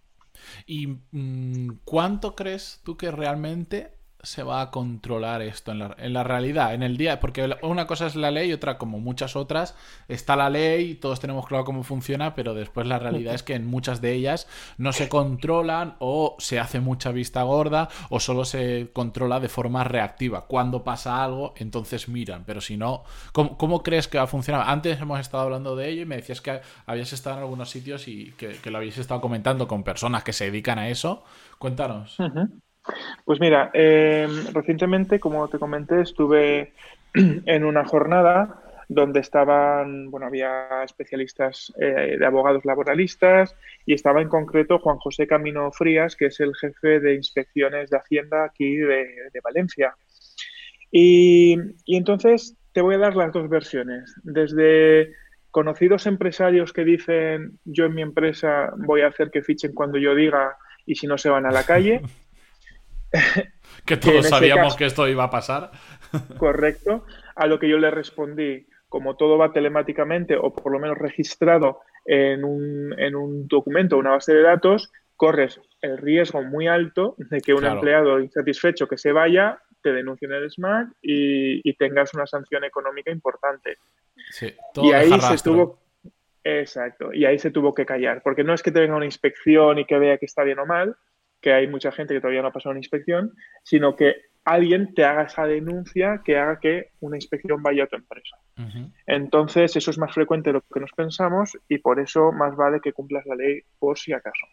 ¿Y 0.65 0.87
mm, 0.87 1.79
cuánto 1.83 2.35
crees 2.35 2.81
tú 2.83 2.97
que 2.97 3.11
realmente 3.11 3.93
se 4.23 4.43
va 4.43 4.61
a 4.61 4.71
controlar 4.71 5.41
esto 5.41 5.71
en 5.71 5.79
la, 5.79 5.95
en 5.97 6.13
la, 6.13 6.23
realidad, 6.23 6.73
en 6.73 6.83
el 6.83 6.97
día? 6.97 7.19
Porque 7.19 7.55
una 7.61 7.87
cosa 7.87 8.07
es 8.07 8.15
la 8.15 8.31
ley 8.31 8.49
y 8.49 8.53
otra, 8.53 8.77
como 8.77 8.99
muchas 8.99 9.35
otras, 9.35 9.75
está 10.07 10.35
la 10.35 10.49
ley, 10.49 10.95
todos 10.95 11.19
tenemos 11.19 11.47
claro 11.47 11.65
cómo 11.65 11.83
funciona, 11.83 12.35
pero 12.35 12.53
después 12.53 12.87
la 12.87 12.99
realidad 12.99 13.33
es 13.33 13.43
que 13.43 13.55
en 13.55 13.65
muchas 13.65 14.01
de 14.01 14.13
ellas 14.13 14.47
no 14.77 14.93
se 14.93 15.09
controlan 15.09 15.95
o 15.99 16.35
se 16.39 16.59
hace 16.59 16.79
mucha 16.79 17.11
vista 17.11 17.43
gorda 17.43 17.89
o 18.09 18.19
solo 18.19 18.45
se 18.45 18.89
controla 18.93 19.39
de 19.39 19.49
forma 19.49 19.83
reactiva. 19.83 20.45
Cuando 20.47 20.83
pasa 20.83 21.23
algo, 21.23 21.53
entonces 21.57 22.07
miran, 22.07 22.43
pero 22.45 22.61
si 22.61 22.77
no, 22.77 23.03
¿cómo, 23.31 23.83
crees 23.83 24.07
que 24.07 24.17
va 24.17 24.25
a 24.25 24.27
funcionar? 24.27 24.69
Antes 24.69 24.99
hemos 25.01 25.19
estado 25.19 25.43
hablando 25.43 25.75
de 25.75 25.89
ello 25.89 26.01
y 26.03 26.05
me 26.05 26.17
decías 26.17 26.41
que 26.41 26.61
habías 26.85 27.13
estado 27.13 27.37
en 27.37 27.43
algunos 27.43 27.69
sitios 27.69 28.07
y 28.07 28.33
que, 28.37 28.59
lo 28.71 28.77
habías 28.77 28.97
estado 28.97 29.19
comentando 29.19 29.67
con 29.67 29.83
personas 29.83 30.23
que 30.23 30.33
se 30.33 30.45
dedican 30.45 30.79
a 30.79 30.89
eso. 30.89 31.23
Cuéntanos. 31.57 32.17
Pues 33.25 33.39
mira, 33.39 33.69
eh, 33.73 34.27
recientemente, 34.53 35.19
como 35.19 35.47
te 35.47 35.59
comenté, 35.59 36.01
estuve 36.01 36.73
en 37.13 37.63
una 37.63 37.85
jornada 37.85 38.61
donde 38.87 39.21
estaban, 39.21 40.11
bueno, 40.11 40.25
había 40.25 40.83
especialistas 40.83 41.71
eh, 41.79 42.17
de 42.19 42.25
abogados 42.25 42.65
laboralistas 42.65 43.55
y 43.85 43.93
estaba 43.93 44.21
en 44.21 44.27
concreto 44.27 44.79
Juan 44.79 44.97
José 44.97 45.27
Camino 45.27 45.71
Frías, 45.71 46.17
que 46.17 46.25
es 46.25 46.41
el 46.41 46.53
jefe 46.55 46.99
de 46.99 47.15
inspecciones 47.15 47.89
de 47.89 47.97
Hacienda 47.97 48.43
aquí 48.43 48.75
de, 48.75 49.07
Valencia. 49.41 49.95
Y, 50.91 51.57
y 51.85 51.95
entonces 51.95 52.57
te 52.73 52.81
voy 52.81 52.95
a 52.95 52.99
dar 52.99 53.15
las 53.15 53.31
dos 53.31 53.47
versiones. 53.47 54.13
Desde 54.23 55.13
conocidos 55.51 56.05
empresarios 56.05 56.73
que 56.73 56.83
dicen 56.83 57.59
yo 57.63 57.85
en 57.85 57.95
mi 57.95 58.01
empresa 58.01 58.73
voy 58.75 59.01
a 59.01 59.07
hacer 59.07 59.31
que 59.31 59.41
fichen 59.41 59.73
cuando 59.73 59.99
yo 59.99 60.15
diga 60.15 60.57
y 60.85 60.95
si 60.95 61.07
no 61.07 61.17
se 61.17 61.29
van 61.29 61.45
a 61.45 61.51
la 61.51 61.63
calle. 61.63 62.01
que 63.85 63.97
todos 63.97 64.27
sabíamos 64.27 64.75
que 64.75 64.85
esto 64.85 65.07
iba 65.07 65.25
a 65.25 65.29
pasar. 65.29 65.71
correcto. 66.37 67.05
A 67.35 67.47
lo 67.47 67.59
que 67.59 67.69
yo 67.69 67.77
le 67.77 67.91
respondí, 67.91 68.67
como 68.89 69.15
todo 69.15 69.37
va 69.37 69.53
telemáticamente 69.53 70.35
o 70.35 70.53
por 70.53 70.71
lo 70.71 70.79
menos 70.79 70.97
registrado 70.97 71.79
en 72.05 72.43
un, 72.43 72.99
en 72.99 73.15
un 73.15 73.47
documento, 73.47 73.97
una 73.97 74.11
base 74.11 74.33
de 74.33 74.41
datos, 74.41 74.91
corres 75.15 75.61
el 75.81 75.97
riesgo 75.97 76.41
muy 76.41 76.67
alto 76.67 77.15
de 77.17 77.41
que 77.41 77.53
un 77.53 77.65
empleado 77.65 78.19
insatisfecho 78.19 78.87
que 78.87 78.97
se 78.97 79.11
vaya 79.11 79.61
te 79.81 79.93
denuncie 79.93 80.27
en 80.27 80.33
el 80.33 80.49
SMART 80.49 80.89
y, 81.01 81.73
tengas 81.75 82.13
una 82.13 82.25
sanción 82.25 82.63
económica 82.63 83.11
importante. 83.11 83.77
y 84.81 84.91
ahí 84.91 85.11
se 85.21 85.37
tuvo 85.43 85.79
exacto 86.43 87.13
y 87.13 87.25
ahí 87.25 87.37
se 87.37 87.51
tuvo 87.51 87.73
que 87.75 87.85
callar 87.85 88.23
porque 88.23 88.43
no 88.43 88.53
es 88.53 88.63
que 88.63 88.71
te 88.71 88.79
venga 88.79 88.95
una 88.95 89.05
inspección 89.05 89.77
y 89.77 89.85
que 89.85 89.99
vea 89.99 90.17
que 90.17 90.25
está 90.25 90.43
bien 90.43 90.57
o 90.57 90.65
mal 90.65 90.95
que 91.41 91.53
hay 91.53 91.67
mucha 91.67 91.91
gente 91.91 92.13
que 92.13 92.21
todavía 92.21 92.41
no 92.41 92.49
ha 92.49 92.53
pasado 92.53 92.71
una 92.71 92.79
inspección 92.79 93.33
sino 93.63 93.95
que 93.95 94.15
alguien 94.43 94.93
te 94.93 95.03
haga 95.03 95.23
esa 95.23 95.45
denuncia 95.45 96.21
que 96.25 96.37
haga 96.37 96.59
que 96.59 96.89
una 96.99 97.17
inspección 97.17 97.61
vaya 97.61 97.83
a 97.83 97.87
tu 97.87 97.95
empresa. 97.95 98.37
Entonces, 99.07 99.75
eso 99.75 99.89
es 99.89 99.97
más 99.97 100.13
frecuente 100.13 100.49
de 100.49 100.53
lo 100.53 100.61
que 100.61 100.79
nos 100.79 100.91
pensamos 100.91 101.57
y 101.67 101.79
por 101.79 101.99
eso 101.99 102.31
más 102.31 102.55
vale 102.55 102.79
que 102.79 102.93
cumplas 102.93 103.25
la 103.25 103.35
ley 103.35 103.61
por 103.79 103.97
si 103.97 104.13
acaso. 104.13 104.45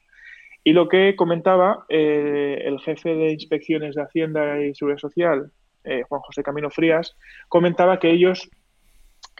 Y 0.64 0.72
lo 0.72 0.88
que 0.88 1.14
comentaba 1.14 1.84
eh, 1.88 2.62
el 2.64 2.80
jefe 2.80 3.14
de 3.14 3.32
inspecciones 3.32 3.94
de 3.94 4.02
Hacienda 4.02 4.60
y 4.60 4.74
Seguridad 4.74 4.98
Social, 4.98 5.52
eh, 5.84 6.02
Juan 6.08 6.20
José 6.22 6.42
Camino 6.42 6.70
Frías, 6.70 7.16
comentaba 7.48 7.98
que 7.98 8.10
ellos, 8.10 8.50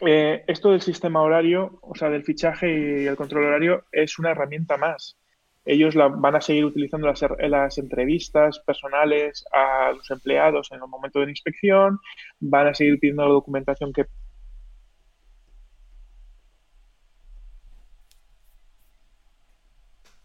eh, 0.05 0.43
esto 0.47 0.71
del 0.71 0.81
sistema 0.81 1.21
horario, 1.21 1.79
o 1.81 1.95
sea, 1.95 2.09
del 2.09 2.23
fichaje 2.23 3.01
y 3.01 3.07
el 3.07 3.15
control 3.15 3.45
horario, 3.45 3.85
es 3.91 4.17
una 4.19 4.31
herramienta 4.31 4.77
más 4.77 5.17
ellos 5.69 5.93
la, 5.93 6.07
van 6.07 6.35
a 6.35 6.41
seguir 6.41 6.65
utilizando 6.65 7.05
las, 7.05 7.23
las, 7.39 7.77
entrevistas 7.77 8.59
personales 8.59 9.45
a 9.53 9.91
los 9.91 10.09
empleados 10.09 10.71
en 10.71 10.81
el 10.81 10.87
momento 10.87 11.19
de 11.19 11.25
la 11.25 11.31
inspección, 11.31 11.99
van 12.39 12.67
a 12.67 12.73
seguir 12.73 12.99
pidiendo 12.99 13.23
la 13.23 13.29
documentación 13.29 13.93
que 13.93 14.05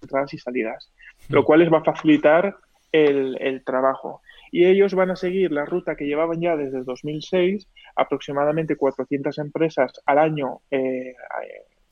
entradas 0.01 0.33
y 0.33 0.39
salidas, 0.39 0.91
lo 1.29 1.43
hmm. 1.43 1.45
cual 1.45 1.61
les 1.61 1.73
va 1.73 1.79
a 1.79 1.85
facilitar 1.85 2.57
el, 2.93 3.63
trabajo. 3.67 4.23
Y 4.51 4.65
ellos 4.65 4.95
van 4.95 5.11
a 5.11 5.17
seguir 5.17 5.53
la 5.53 5.67
ruta 5.67 5.97
que 5.97 6.07
llevaban 6.07 6.41
ya 6.41 6.57
desde 6.57 6.79
el 6.79 6.85
2006, 6.85 7.69
aproximadamente 7.97 8.77
400 8.77 9.37
empresas 9.39 9.93
al 10.07 10.19
año 10.19 10.61
eh, 10.71 11.11
eh, 11.11 11.15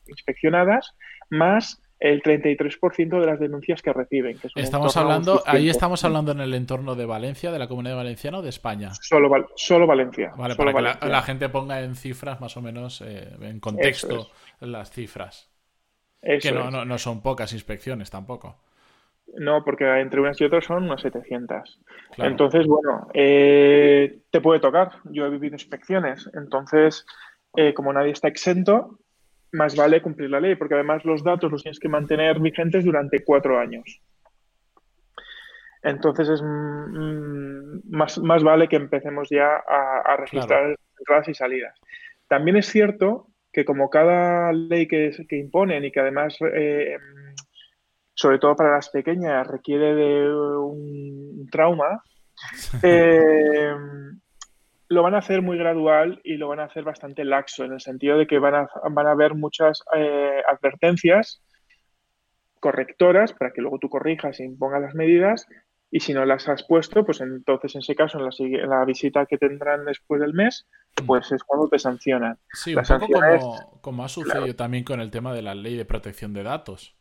inspeccionadas, 0.06 0.94
más 1.28 1.82
el 2.02 2.20
33% 2.20 3.20
de 3.20 3.26
las 3.26 3.38
denuncias 3.38 3.80
que 3.80 3.92
reciben. 3.92 4.36
estamos 4.56 4.96
hablando, 4.96 5.40
ahí 5.46 5.68
estamos 5.68 6.04
hablando 6.04 6.32
en 6.32 6.40
el 6.40 6.52
entorno 6.52 6.96
de 6.96 7.06
Valencia, 7.06 7.52
de 7.52 7.60
la 7.60 7.68
Comunidad 7.68 7.94
Valenciana 7.94 8.38
o 8.38 8.42
de 8.42 8.48
España. 8.48 8.90
Solo, 9.00 9.30
solo 9.54 9.86
Valencia. 9.86 10.32
Vale, 10.36 10.56
para 10.56 10.72
que 10.74 11.06
la, 11.06 11.22
gente 11.22 11.48
ponga 11.48 11.80
en 11.80 11.94
cifras 11.94 12.40
más 12.40 12.56
o 12.56 12.60
menos, 12.60 13.02
eh, 13.02 13.28
en 13.40 13.60
contexto, 13.60 14.30
las 14.58 14.90
cifras. 14.90 15.48
que 16.20 16.50
no, 16.50 16.84
no, 16.84 16.98
son 16.98 17.22
pocas 17.22 17.52
inspecciones 17.52 18.10
tampoco. 18.10 18.56
No, 19.36 19.64
porque 19.64 19.84
entre 20.00 20.20
unas 20.20 20.40
y 20.40 20.44
otras 20.44 20.64
son 20.64 20.82
unas 20.82 21.00
700. 21.02 21.80
Entonces, 22.18 22.66
bueno, 22.66 23.06
eh, 23.14 24.22
te 24.30 24.40
puede 24.40 24.58
tocar. 24.58 24.90
Yo 25.04 25.24
he 25.24 25.30
vivido 25.30 25.54
inspecciones. 25.54 26.28
Entonces, 26.34 27.06
eh, 27.54 27.72
como 27.72 27.92
nadie 27.92 28.10
está 28.10 28.26
exento, 28.26 28.98
más 29.52 29.76
vale 29.76 30.02
cumplir 30.02 30.30
la 30.30 30.40
ley, 30.40 30.56
porque 30.56 30.74
además 30.74 31.04
los 31.04 31.22
datos 31.22 31.50
los 31.50 31.62
tienes 31.62 31.78
que 31.78 31.88
mantener 31.88 32.40
vigentes 32.40 32.84
durante 32.84 33.24
cuatro 33.24 33.58
años. 33.58 34.00
Entonces 35.82 36.28
es 36.28 36.42
mm, 36.42 37.90
más, 37.90 38.18
más, 38.18 38.42
vale 38.42 38.68
que 38.68 38.76
empecemos 38.76 39.28
ya 39.30 39.56
a, 39.56 40.16
registrar 40.16 40.76
entradas 40.98 41.28
y 41.28 41.34
salidas. 41.34 41.78
También 42.28 42.56
es 42.56 42.66
cierto 42.66 43.28
que 43.52 43.64
como 43.64 43.90
cada 43.90 44.52
ley 44.52 44.86
que, 44.86 45.10
que 45.28 45.36
imponen 45.36 45.84
y 45.84 45.92
que 45.92 46.00
además, 46.00 46.38
eh, 46.54 46.96
sobre 48.14 48.38
todo 48.38 48.56
para 48.56 48.72
las 48.72 48.88
pequeñas, 48.90 49.46
requiere 49.46 49.94
de 49.94 50.34
un 50.34 51.48
trauma, 51.50 52.02
eh, 52.82 53.74
lo 54.92 55.02
van 55.02 55.14
a 55.14 55.18
hacer 55.18 55.42
muy 55.42 55.58
gradual 55.58 56.20
y 56.22 56.36
lo 56.36 56.48
van 56.48 56.60
a 56.60 56.64
hacer 56.64 56.84
bastante 56.84 57.24
laxo, 57.24 57.64
en 57.64 57.72
el 57.72 57.80
sentido 57.80 58.18
de 58.18 58.26
que 58.26 58.38
van 58.38 58.54
a, 58.54 58.68
van 58.90 59.06
a 59.06 59.12
haber 59.12 59.34
muchas 59.34 59.82
eh, 59.96 60.42
advertencias 60.48 61.42
correctoras 62.60 63.32
para 63.32 63.52
que 63.52 63.60
luego 63.60 63.78
tú 63.78 63.88
corrijas 63.88 64.38
e 64.38 64.44
impongas 64.44 64.82
las 64.82 64.94
medidas 64.94 65.46
y 65.90 66.00
si 66.00 66.14
no 66.14 66.24
las 66.24 66.48
has 66.48 66.62
puesto, 66.62 67.04
pues 67.04 67.20
entonces 67.20 67.74
en 67.74 67.80
ese 67.80 67.94
caso, 67.94 68.18
en 68.18 68.24
la, 68.24 68.66
la 68.66 68.84
visita 68.84 69.26
que 69.26 69.36
tendrán 69.36 69.84
después 69.84 70.20
del 70.20 70.32
mes, 70.32 70.66
mm. 71.00 71.06
pues 71.06 71.30
es 71.32 71.42
cuando 71.42 71.68
te 71.68 71.78
sancionan. 71.78 72.38
Sí, 72.52 72.74
un 72.74 72.82
poco 72.82 73.78
como, 73.80 74.04
ha 74.04 74.08
sucedido 74.08 74.54
también 74.54 74.84
con 74.84 75.00
el 75.00 75.10
tema 75.10 75.34
de 75.34 75.42
la 75.42 75.54
ley 75.54 75.76
de 75.76 75.84
protección 75.84 76.32
de 76.32 76.44
datos. 76.44 76.96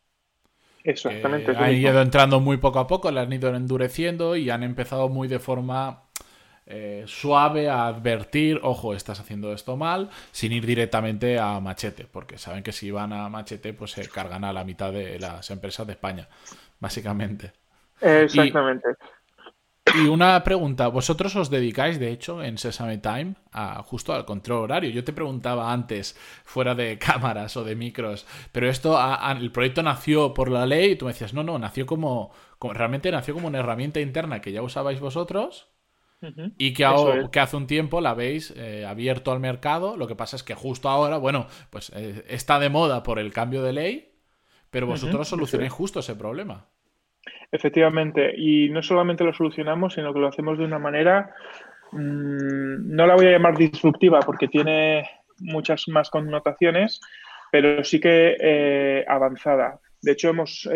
Exactamente. 0.83 1.55
Han 1.55 1.73
ido 1.73 2.01
entrando 2.01 2.39
muy 2.39 2.57
poco 2.57 2.79
a 2.79 2.87
poco, 2.87 3.11
la 3.11 3.21
han 3.21 3.31
ido 3.31 3.53
endureciendo 3.55 4.35
y 4.35 4.49
han 4.49 4.63
empezado 4.63 5.09
muy 5.09 5.27
de 5.27 5.39
forma 5.39 6.10
eh, 6.71 7.03
suave 7.05 7.69
a 7.69 7.87
advertir, 7.87 8.59
ojo, 8.63 8.93
estás 8.93 9.19
haciendo 9.19 9.51
esto 9.51 9.75
mal, 9.75 10.09
sin 10.31 10.53
ir 10.53 10.65
directamente 10.65 11.37
a 11.37 11.59
machete, 11.59 12.05
porque 12.05 12.37
saben 12.37 12.63
que 12.63 12.71
si 12.71 12.91
van 12.91 13.11
a 13.11 13.27
machete, 13.27 13.73
pues 13.73 13.91
se 13.91 14.07
cargan 14.07 14.45
a 14.45 14.53
la 14.53 14.63
mitad 14.63 14.93
de 14.93 15.19
las 15.19 15.51
empresas 15.51 15.85
de 15.85 15.93
España, 15.93 16.29
básicamente. 16.79 17.51
Exactamente. 17.99 18.89
Y, 19.95 20.07
una 20.07 20.41
pregunta, 20.43 20.87
vosotros 20.87 21.35
os 21.35 21.49
dedicáis, 21.49 21.99
de 21.99 22.11
hecho, 22.11 22.41
en 22.41 22.57
Sesame 22.57 22.99
Time, 22.99 23.35
a, 23.51 23.83
justo 23.83 24.13
al 24.13 24.25
control 24.25 24.63
horario. 24.63 24.91
Yo 24.91 25.03
te 25.03 25.11
preguntaba 25.11 25.73
antes, 25.73 26.15
fuera 26.45 26.73
de 26.73 26.97
cámaras 26.99 27.57
o 27.57 27.65
de 27.65 27.75
micros, 27.75 28.25
pero 28.53 28.69
esto, 28.69 28.97
el 29.29 29.51
proyecto 29.51 29.83
nació 29.83 30.33
por 30.33 30.49
la 30.49 30.65
ley 30.65 30.91
y 30.91 30.95
tú 30.95 31.05
me 31.05 31.11
decías, 31.11 31.33
no, 31.33 31.43
no, 31.43 31.59
nació 31.59 31.85
como, 31.85 32.31
como 32.59 32.73
realmente 32.73 33.11
nació 33.11 33.33
como 33.33 33.47
una 33.47 33.59
herramienta 33.59 33.99
interna 33.99 34.39
que 34.39 34.53
ya 34.53 34.61
usabais 34.61 35.01
vosotros 35.01 35.70
y 36.57 36.73
que, 36.73 36.85
hace 36.85 37.57
un 37.57 37.67
tiempo 37.67 37.99
la 37.99 38.11
habéis 38.11 38.53
eh, 38.55 38.85
abierto 38.85 39.31
al 39.31 39.39
mercado. 39.39 39.97
Lo 39.97 40.07
que 40.07 40.15
pasa 40.15 40.35
es 40.35 40.43
que 40.43 40.53
justo 40.53 40.89
ahora, 40.89 41.17
bueno, 41.17 41.47
pues 41.69 41.91
eh, 41.95 42.23
está 42.27 42.59
de 42.59 42.69
moda 42.69 43.03
por 43.03 43.19
el 43.19 43.33
cambio 43.33 43.63
de 43.63 43.73
ley, 43.73 44.11
pero 44.69 44.87
vosotros 44.87 45.27
solucionáis 45.27 45.71
justo 45.71 45.99
ese 45.99 46.15
problema. 46.15 46.67
Efectivamente, 47.51 48.33
y 48.35 48.69
no 48.69 48.81
solamente 48.81 49.23
lo 49.23 49.33
solucionamos, 49.33 49.95
sino 49.95 50.13
que 50.13 50.19
lo 50.19 50.27
hacemos 50.27 50.57
de 50.57 50.65
una 50.65 50.79
manera, 50.79 51.33
mm, 51.91 52.95
no 52.95 53.07
la 53.07 53.15
voy 53.15 53.27
a 53.27 53.31
llamar 53.31 53.57
disruptiva 53.57 54.19
porque 54.21 54.47
tiene 54.47 55.03
muchas 55.39 55.87
más 55.87 56.09
connotaciones, 56.09 57.01
pero 57.51 57.83
sí 57.83 57.99
que 57.99 58.37
eh, 58.39 59.05
avanzada. 59.07 59.79
De 60.01 60.13
hecho, 60.13 60.29
hemos, 60.29 60.67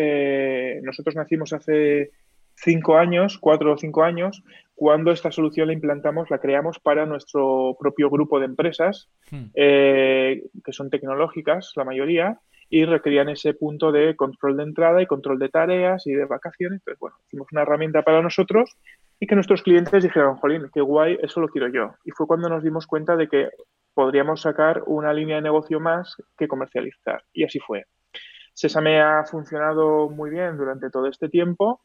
nosotros 0.83 1.15
nacimos 1.15 1.51
hace 1.53 2.11
cinco 2.55 2.97
años, 2.97 3.38
cuatro 3.39 3.74
o 3.74 3.77
cinco 3.77 4.03
años, 4.03 4.43
cuando 4.74 5.12
esta 5.12 5.31
solución 5.31 5.67
la 5.67 5.74
implantamos, 5.74 6.29
la 6.29 6.39
creamos 6.39 6.79
para 6.79 7.05
nuestro 7.05 7.77
propio 7.79 8.09
grupo 8.09 8.39
de 8.39 8.45
empresas, 8.45 9.09
hmm. 9.31 9.45
eh, 9.55 10.43
que 10.63 10.74
son 10.74 10.89
tecnológicas, 10.89 11.71
la 11.75 11.85
mayoría, 11.85 12.39
y 12.69 12.83
requerían 12.83 13.29
ese 13.29 13.53
punto 13.53 13.91
de 13.91 14.15
control 14.15 14.57
de 14.57 14.63
entrada 14.63 15.01
y 15.01 15.05
control 15.05 15.39
de 15.39 15.50
tareas 15.50 16.05
y 16.07 16.13
de 16.13 16.25
vacaciones. 16.25 16.79
Entonces, 16.81 17.00
bueno, 17.00 17.15
hicimos 17.25 17.47
una 17.51 17.62
herramienta 17.62 18.01
para 18.01 18.21
nosotros 18.21 18.75
y 19.19 19.27
que 19.27 19.35
nuestros 19.35 19.62
clientes 19.62 20.03
dijeron, 20.03 20.35
jolín, 20.38 20.69
qué 20.74 20.81
guay, 20.81 21.17
eso 21.21 21.39
lo 21.39 21.47
quiero 21.47 21.69
yo. 21.69 21.93
Y 22.03 22.12
fue 22.12 22.27
cuando 22.27 22.50
nos 22.50 22.63
dimos 22.63 22.88
cuenta 22.88 23.15
de 23.15 23.27
que 23.27 23.50
podríamos 23.93 24.41
sacar 24.41 24.83
una 24.88 25.13
línea 25.13 25.38
de 25.38 25.43
negocio 25.43 25.79
más 25.79 26.17
que 26.38 26.47
comercializar. 26.47 27.24
Y 27.33 27.45
así 27.45 27.59
fue. 27.59 27.85
Sesame 28.53 29.00
ha 29.00 29.24
funcionado 29.25 30.09
muy 30.09 30.29
bien 30.29 30.57
durante 30.57 30.89
todo 30.89 31.07
este 31.07 31.29
tiempo 31.29 31.81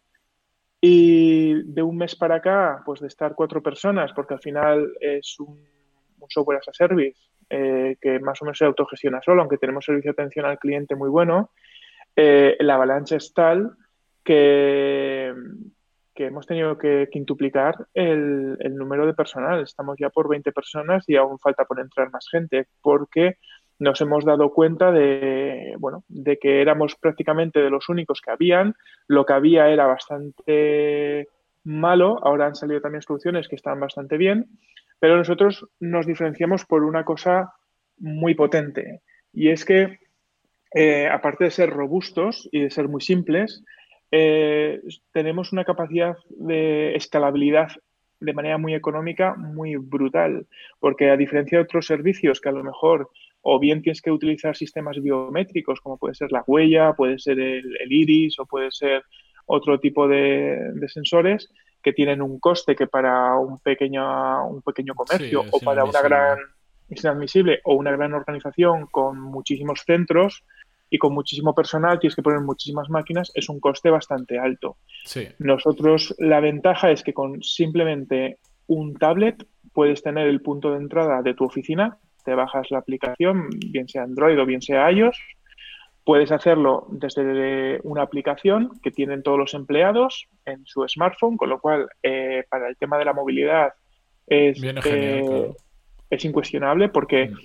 y 0.81 1.63
de 1.63 1.83
un 1.83 1.97
mes 1.97 2.17
para 2.17 2.37
acá, 2.37 2.83
pues 2.85 3.01
de 3.01 3.09
estar 3.09 3.35
cuatro 3.35 3.63
personas, 3.63 4.13
porque 4.15 4.35
al 4.35 4.41
final 4.41 4.93
es 5.01 5.39
un, 5.39 5.61
software 6.29 6.59
as 6.59 6.69
a 6.69 6.73
service 6.73 7.19
eh, 7.49 7.97
que 8.01 8.21
más 8.21 8.41
o 8.41 8.45
menos 8.45 8.59
se 8.59 8.65
autogestiona 8.65 9.21
solo, 9.23 9.43
aunque 9.43 9.59
tenemos 9.59 9.85
servicio 9.85 10.13
de 10.13 10.23
atención 10.23 10.45
al 10.47 10.59
cliente 10.59 10.95
muy 10.95 11.09
bueno, 11.09 11.51
eh, 12.15 12.57
la 12.61 12.75
avalancha 12.75 13.17
es 13.17 13.33
tal 13.35 13.73
que, 14.23 15.35
que 16.15 16.27
hemos 16.27 16.47
tenido 16.47 16.79
que 16.79 17.09
quintuplicar 17.11 17.75
el, 17.95 18.57
el, 18.61 18.77
número 18.77 19.07
de 19.07 19.15
personal. 19.15 19.63
Estamos 19.63 19.97
ya 19.99 20.11
por 20.11 20.29
20 20.29 20.53
personas 20.53 21.09
y 21.09 21.17
aún 21.17 21.39
falta 21.39 21.65
por 21.65 21.81
entrar 21.81 22.11
más 22.11 22.27
gente, 22.31 22.69
porque 22.83 23.39
nos 23.81 24.01
hemos 24.03 24.25
dado 24.25 24.53
cuenta 24.53 24.93
de, 24.93 25.75
bueno, 25.79 26.05
de 26.09 26.39
que 26.39 26.61
éramos 26.61 26.95
prácticamente 26.97 27.61
de 27.61 27.71
los 27.71 27.89
únicos 27.89 28.21
que 28.21 28.31
habían. 28.31 28.75
Lo 29.09 29.25
que 29.25 29.33
había 29.33 29.69
era 29.71 29.87
bastante 29.87 31.29
malo, 31.65 32.21
ahora 32.23 32.47
han 32.47 32.55
salido 32.55 32.83
también 32.83 33.03
soluciones 33.03 33.49
que 33.49 33.57
están 33.57 33.81
bastante 33.81 34.17
bien, 34.17 34.47
Pero 35.01 35.17
nosotros 35.17 35.67
nos 35.81 36.07
diferenciamos 36.07 36.67
por 36.67 36.85
una 36.85 37.07
cosa 37.07 37.55
muy 37.97 38.35
potente. 38.35 39.01
Y 39.33 39.49
es 39.49 39.65
que, 39.65 39.99
eh, 40.75 41.09
aparte 41.09 41.45
de 41.45 41.51
ser 41.51 41.71
robustos 41.71 42.47
y 42.53 42.61
de 42.61 42.71
ser 42.71 42.87
muy 42.87 43.01
simples, 43.01 43.65
eh, 44.11 44.83
tenemos 45.13 45.53
una 45.53 45.65
capacidad 45.65 46.19
de 46.29 46.95
escalabilidad 46.97 47.71
de 48.21 48.35
manera 48.35 48.59
muy 48.59 48.75
económica 48.75 49.35
muy 49.37 49.77
brutal, 49.77 50.47
porque 50.79 51.09
a 51.09 51.17
diferencia 51.17 51.57
de 51.57 51.65
otros 51.65 51.87
servicios 51.87 52.43
que 52.43 52.51
a 52.51 52.53
lo 52.53 52.63
mejor 52.63 53.09
o 53.43 53.59
bien 53.59 53.83
tienes 53.83 54.03
que 54.03 54.11
utilizar 54.11 54.57
sistemas 54.57 55.01
biométricos 55.01 55.81
como 55.81 55.97
puede 55.97 56.15
ser 56.15 56.31
la 56.33 56.45
huella, 56.47 56.93
puede 56.93 57.19
ser 57.19 57.39
el, 57.41 57.65
iris 57.91 58.39
o 58.39 58.47
puede 58.47 58.71
ser 58.71 59.03
otro 59.47 59.81
tipo 59.81 60.07
de, 60.07 60.73
sensores 60.89 61.49
que 61.83 61.93
tienen 61.93 62.21
un 62.21 62.39
coste 62.39 62.77
que 62.77 62.87
para 62.87 63.37
un 63.37 63.59
pequeño, 63.59 64.47
un 64.47 64.63
pequeño 64.63 64.95
comercio 64.95 65.45
o 65.51 65.61
para 65.61 65.85
una 65.85 66.03
gran 66.03 66.39
es 66.91 67.05
inadmisible 67.05 67.61
o 67.65 67.75
una 67.75 67.93
gran 67.93 68.13
organización 68.15 68.87
con 68.87 69.21
muchísimos 69.21 69.83
centros 69.87 70.45
y 70.91 70.99
con 70.99 71.15
muchísimo 71.15 71.55
personal, 71.55 72.01
tienes 72.01 72.17
que 72.17 72.23
poner 72.23 72.41
muchísimas 72.41 72.91
máquinas, 72.91 73.31
es 73.35 73.49
un 73.49 73.61
coste 73.61 73.91
bastante 73.91 74.39
alto. 74.41 74.77
Nosotros, 75.39 76.17
la 76.19 76.41
ventaja 76.41 76.91
es 76.91 77.05
que 77.05 77.15
con 77.15 77.43
simplemente 77.45 78.39
un 78.67 78.95
tablet 78.95 79.47
puedes 79.73 80.03
tener 80.03 80.27
el 80.27 80.43
punto 80.43 80.73
de 80.73 80.79
entrada 80.79 81.23
de 81.23 81.35
tu 81.35 81.45
oficina, 81.45 81.99
te 82.25 82.35
bajas 82.35 82.71
la 82.71 82.79
aplicación, 82.79 83.49
bien 83.71 83.89
sea 83.89 84.03
Android 84.03 84.41
o 84.41 84.47
bien 84.47 84.63
sea 84.63 84.91
iOS, 84.91 85.19
puedes 86.05 86.33
hacerlo 86.33 86.87
desde 86.91 87.81
una 87.83 88.03
aplicación 88.03 88.81
que 88.83 88.91
tienen 88.91 89.23
todos 89.23 89.39
los 89.39 89.55
empleados 89.55 90.29
en 90.45 90.65
su 90.67 90.87
smartphone, 90.89 91.37
con 91.37 91.51
lo 91.51 91.61
cual 91.61 91.89
eh, 92.03 92.45
para 92.49 92.69
el 92.69 92.77
tema 92.77 92.99
de 92.99 93.05
la 93.05 93.13
movilidad 93.13 93.73
es, 94.27 94.61
eh, 94.63 95.53
es 96.11 96.25
incuestionable 96.25 96.89
porque... 96.89 97.29
Mm. 97.29 97.37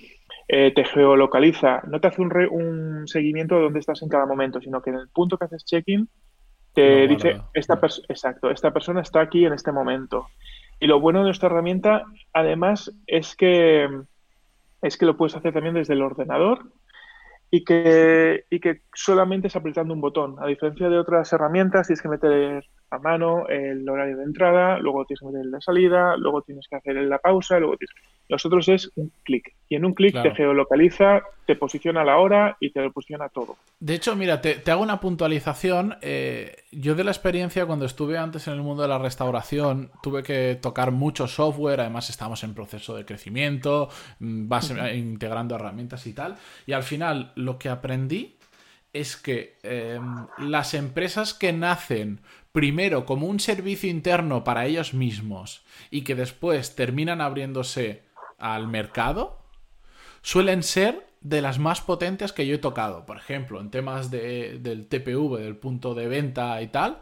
Eh, 0.48 0.70
te 0.72 0.84
geolocaliza, 0.84 1.82
no 1.88 2.00
te 2.00 2.06
hace 2.06 2.22
un, 2.22 2.32
un, 2.52 3.08
seguimiento 3.08 3.56
de 3.56 3.62
dónde 3.62 3.80
estás 3.80 4.00
en 4.02 4.08
cada 4.08 4.26
momento, 4.26 4.60
sino 4.60 4.80
que 4.80 4.90
en 4.90 4.96
el 4.96 5.08
punto 5.08 5.36
que 5.36 5.46
haces 5.46 5.64
check-in 5.64 6.08
te 6.76 7.08
dice, 7.08 7.40
esta 7.54 7.80
exacto, 8.08 8.50
esta 8.50 8.70
persona 8.70 9.00
está 9.00 9.22
aquí 9.22 9.46
en 9.46 9.54
este 9.54 9.72
momento. 9.72 10.26
Y 10.78 10.86
lo 10.86 11.00
bueno 11.00 11.24
de 11.24 11.30
esta 11.30 11.46
herramienta, 11.46 12.04
además, 12.34 12.94
es 13.06 13.34
que, 13.34 13.88
es 14.82 14.96
que 14.96 15.06
lo 15.06 15.16
puedes 15.16 15.36
hacer 15.36 15.52
también 15.52 15.74
desde 15.74 15.94
el 15.94 16.02
ordenador 16.02 16.70
y 17.50 17.64
que, 17.64 18.44
y 18.50 18.60
que 18.60 18.82
solamente 18.94 19.48
es 19.48 19.56
apretando 19.56 19.94
un 19.94 20.00
botón. 20.00 20.36
A 20.40 20.46
diferencia 20.46 20.88
de 20.88 20.98
otras 20.98 21.32
herramientas, 21.32 21.86
tienes 21.86 22.02
que 22.02 22.08
meter 22.08 22.64
a 22.90 22.98
mano 22.98 23.48
el 23.48 23.88
horario 23.88 24.16
de 24.16 24.24
entrada, 24.24 24.78
luego 24.78 25.04
tienes 25.04 25.20
que 25.20 25.26
meter 25.26 25.50
de 25.50 25.60
salida, 25.60 26.16
luego 26.16 26.42
tienes 26.42 26.66
que 26.68 26.76
hacer 26.76 26.96
la 26.96 27.18
pausa, 27.18 27.58
luego 27.58 27.76
tienes... 27.76 27.94
Nosotros 28.28 28.68
es 28.68 28.90
un 28.96 29.12
clic. 29.22 29.54
Y 29.68 29.76
en 29.76 29.84
un 29.84 29.94
clic 29.94 30.20
te 30.20 30.34
geolocaliza, 30.34 31.22
te 31.46 31.54
posiciona 31.54 32.02
la 32.02 32.18
hora 32.18 32.56
y 32.58 32.70
te 32.70 32.90
posiciona 32.90 33.28
todo. 33.28 33.56
De 33.78 33.94
hecho, 33.94 34.16
mira, 34.16 34.40
te, 34.40 34.60
hago 34.68 34.82
una 34.82 34.98
puntualización. 34.98 35.96
Eh, 36.02 36.56
yo 36.72 36.96
de 36.96 37.04
la 37.04 37.12
experiencia 37.12 37.66
cuando 37.66 37.84
estuve 37.84 38.18
antes 38.18 38.48
en 38.48 38.54
el 38.54 38.62
mundo 38.62 38.82
de 38.82 38.88
la 38.88 38.98
restauración, 38.98 39.90
tuve 40.02 40.24
que 40.24 40.58
tocar 40.60 40.90
mucho 40.90 41.28
software, 41.28 41.80
además 41.80 42.10
estamos 42.10 42.42
en 42.42 42.54
proceso 42.54 42.96
de 42.96 43.04
crecimiento, 43.04 43.88
mm, 44.18 44.48
vas 44.48 44.74
integrando 44.92 45.54
herramientas 45.54 46.04
y 46.08 46.12
tal. 46.12 46.36
Y 46.66 46.72
al 46.72 46.82
final 46.82 47.30
lo 47.36 47.58
que 47.58 47.68
aprendí 47.68 48.36
es 48.92 49.16
que 49.16 49.58
em, 49.62 50.26
las 50.38 50.74
empresas 50.74 51.34
que 51.34 51.52
nacen 51.52 52.20
primero 52.56 53.04
como 53.04 53.26
un 53.26 53.38
servicio 53.38 53.90
interno 53.90 54.42
para 54.42 54.64
ellos 54.64 54.94
mismos 54.94 55.62
y 55.90 56.04
que 56.04 56.14
después 56.14 56.74
terminan 56.74 57.20
abriéndose 57.20 58.04
al 58.38 58.66
mercado, 58.66 59.42
suelen 60.22 60.62
ser 60.62 61.06
de 61.20 61.42
las 61.42 61.58
más 61.58 61.82
potentes 61.82 62.32
que 62.32 62.46
yo 62.46 62.54
he 62.54 62.58
tocado. 62.58 63.04
Por 63.04 63.18
ejemplo, 63.18 63.60
en 63.60 63.70
temas 63.70 64.10
de, 64.10 64.58
del 64.58 64.86
TPV, 64.86 65.36
del 65.36 65.56
punto 65.56 65.92
de 65.94 66.08
venta 66.08 66.62
y 66.62 66.68
tal, 66.68 66.96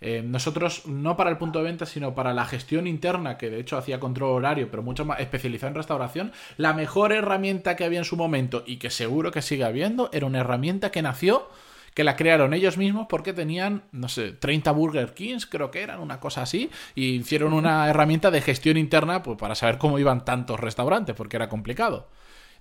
eh, 0.00 0.22
nosotros, 0.26 0.86
no 0.86 1.16
para 1.16 1.30
el 1.30 1.38
punto 1.38 1.60
de 1.60 1.66
venta, 1.66 1.86
sino 1.86 2.12
para 2.12 2.34
la 2.34 2.44
gestión 2.44 2.88
interna, 2.88 3.38
que 3.38 3.48
de 3.48 3.60
hecho 3.60 3.78
hacía 3.78 4.00
control 4.00 4.30
horario, 4.30 4.72
pero 4.72 4.82
mucho 4.82 5.04
más 5.04 5.20
especializado 5.20 5.68
en 5.68 5.76
restauración, 5.76 6.32
la 6.56 6.72
mejor 6.72 7.12
herramienta 7.12 7.76
que 7.76 7.84
había 7.84 8.00
en 8.00 8.04
su 8.04 8.16
momento 8.16 8.64
y 8.66 8.78
que 8.78 8.90
seguro 8.90 9.30
que 9.30 9.40
sigue 9.40 9.62
habiendo, 9.62 10.10
era 10.12 10.26
una 10.26 10.40
herramienta 10.40 10.90
que 10.90 11.00
nació 11.00 11.48
que 11.96 12.04
la 12.04 12.14
crearon 12.14 12.52
ellos 12.52 12.76
mismos 12.76 13.06
porque 13.08 13.32
tenían, 13.32 13.84
no 13.90 14.10
sé, 14.10 14.32
30 14.32 14.70
Burger 14.72 15.14
Kings, 15.14 15.46
creo 15.46 15.70
que 15.70 15.80
eran, 15.80 15.98
una 15.98 16.20
cosa 16.20 16.42
así, 16.42 16.70
y 16.94 17.14
hicieron 17.14 17.54
una 17.54 17.88
herramienta 17.88 18.30
de 18.30 18.42
gestión 18.42 18.76
interna 18.76 19.22
pues, 19.22 19.38
para 19.38 19.54
saber 19.54 19.78
cómo 19.78 19.98
iban 19.98 20.22
tantos 20.22 20.60
restaurantes, 20.60 21.16
porque 21.16 21.36
era 21.36 21.48
complicado. 21.48 22.10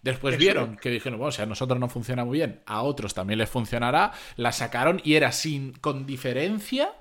Después 0.01 0.37
vieron 0.37 0.77
que 0.77 0.89
dijeron, 0.89 1.19
bueno, 1.19 1.27
o 1.27 1.31
sea, 1.33 1.43
a 1.43 1.47
nosotros 1.47 1.77
no 1.81 1.89
funciona 1.89 2.23
muy 2.23 2.37
bien, 2.37 2.61
a 2.65 2.81
otros 2.83 3.13
también 3.13 3.39
les 3.39 3.49
funcionará, 3.49 4.13
la 4.37 4.53
sacaron 4.53 5.01
y 5.03 5.15
era 5.15 5.33
sin, 5.33 5.73
con 5.73 6.05
diferencia 6.05 6.93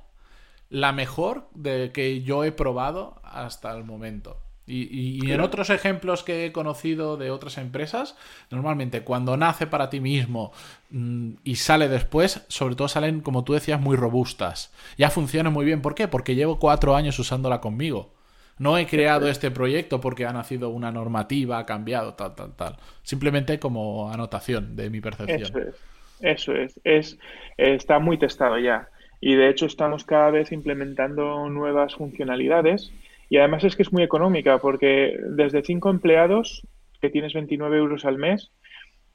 la 0.70 0.90
mejor 0.90 1.48
de 1.54 1.92
que 1.92 2.22
yo 2.22 2.42
he 2.42 2.50
probado 2.50 3.20
hasta 3.22 3.72
el 3.76 3.84
momento. 3.84 4.42
Y, 4.66 5.30
en 5.30 5.40
otros 5.40 5.68
ejemplos 5.68 6.22
que 6.22 6.46
he 6.46 6.52
conocido 6.52 7.18
de 7.18 7.30
otras 7.30 7.58
empresas, 7.58 8.16
normalmente 8.50 9.02
cuando 9.02 9.36
nace 9.36 9.66
para 9.66 9.90
ti 9.90 10.00
mismo 10.00 10.52
mm, 10.90 11.32
y 11.44 11.56
sale 11.56 11.88
después, 11.88 12.46
sobre 12.48 12.74
todo 12.74 12.88
salen, 12.88 13.20
como 13.20 13.44
tú 13.44 13.52
decías, 13.52 13.78
muy 13.80 13.96
robustas. 13.96 14.72
Ya 14.96 15.10
funciona 15.10 15.50
muy 15.50 15.66
bien. 15.66 15.82
¿Por 15.82 15.94
qué? 15.94 16.08
Porque 16.08 16.34
llevo 16.34 16.58
cuatro 16.58 16.96
años 16.96 17.18
usándola 17.18 17.60
conmigo. 17.60 18.14
No 18.58 18.78
he 18.78 18.86
creado 18.86 19.28
este 19.28 19.50
proyecto 19.50 20.00
porque 20.00 20.24
ha 20.24 20.32
nacido 20.32 20.70
una 20.70 20.90
normativa, 20.90 21.58
ha 21.58 21.66
cambiado, 21.66 22.14
tal, 22.14 22.34
tal, 22.34 22.54
tal. 22.54 22.76
Simplemente 23.02 23.58
como 23.58 24.10
anotación 24.10 24.76
de 24.76 24.88
mi 24.88 25.00
percepción. 25.00 25.42
Eso 25.42 25.58
es. 25.58 25.74
Eso 26.20 26.52
es. 26.54 26.80
es 26.84 27.18
está 27.58 27.98
muy 27.98 28.16
testado 28.16 28.58
ya. 28.58 28.88
Y 29.20 29.34
de 29.34 29.50
hecho 29.50 29.66
estamos 29.66 30.04
cada 30.04 30.30
vez 30.30 30.52
implementando 30.52 31.48
nuevas 31.50 31.96
funcionalidades 31.96 32.92
y 33.34 33.38
además 33.38 33.64
es 33.64 33.74
que 33.74 33.82
es 33.82 33.92
muy 33.92 34.04
económica 34.04 34.58
porque 34.58 35.18
desde 35.30 35.64
cinco 35.64 35.90
empleados, 35.90 36.64
que 37.00 37.10
tienes 37.10 37.32
29 37.32 37.78
euros 37.78 38.04
al 38.04 38.16
mes, 38.16 38.52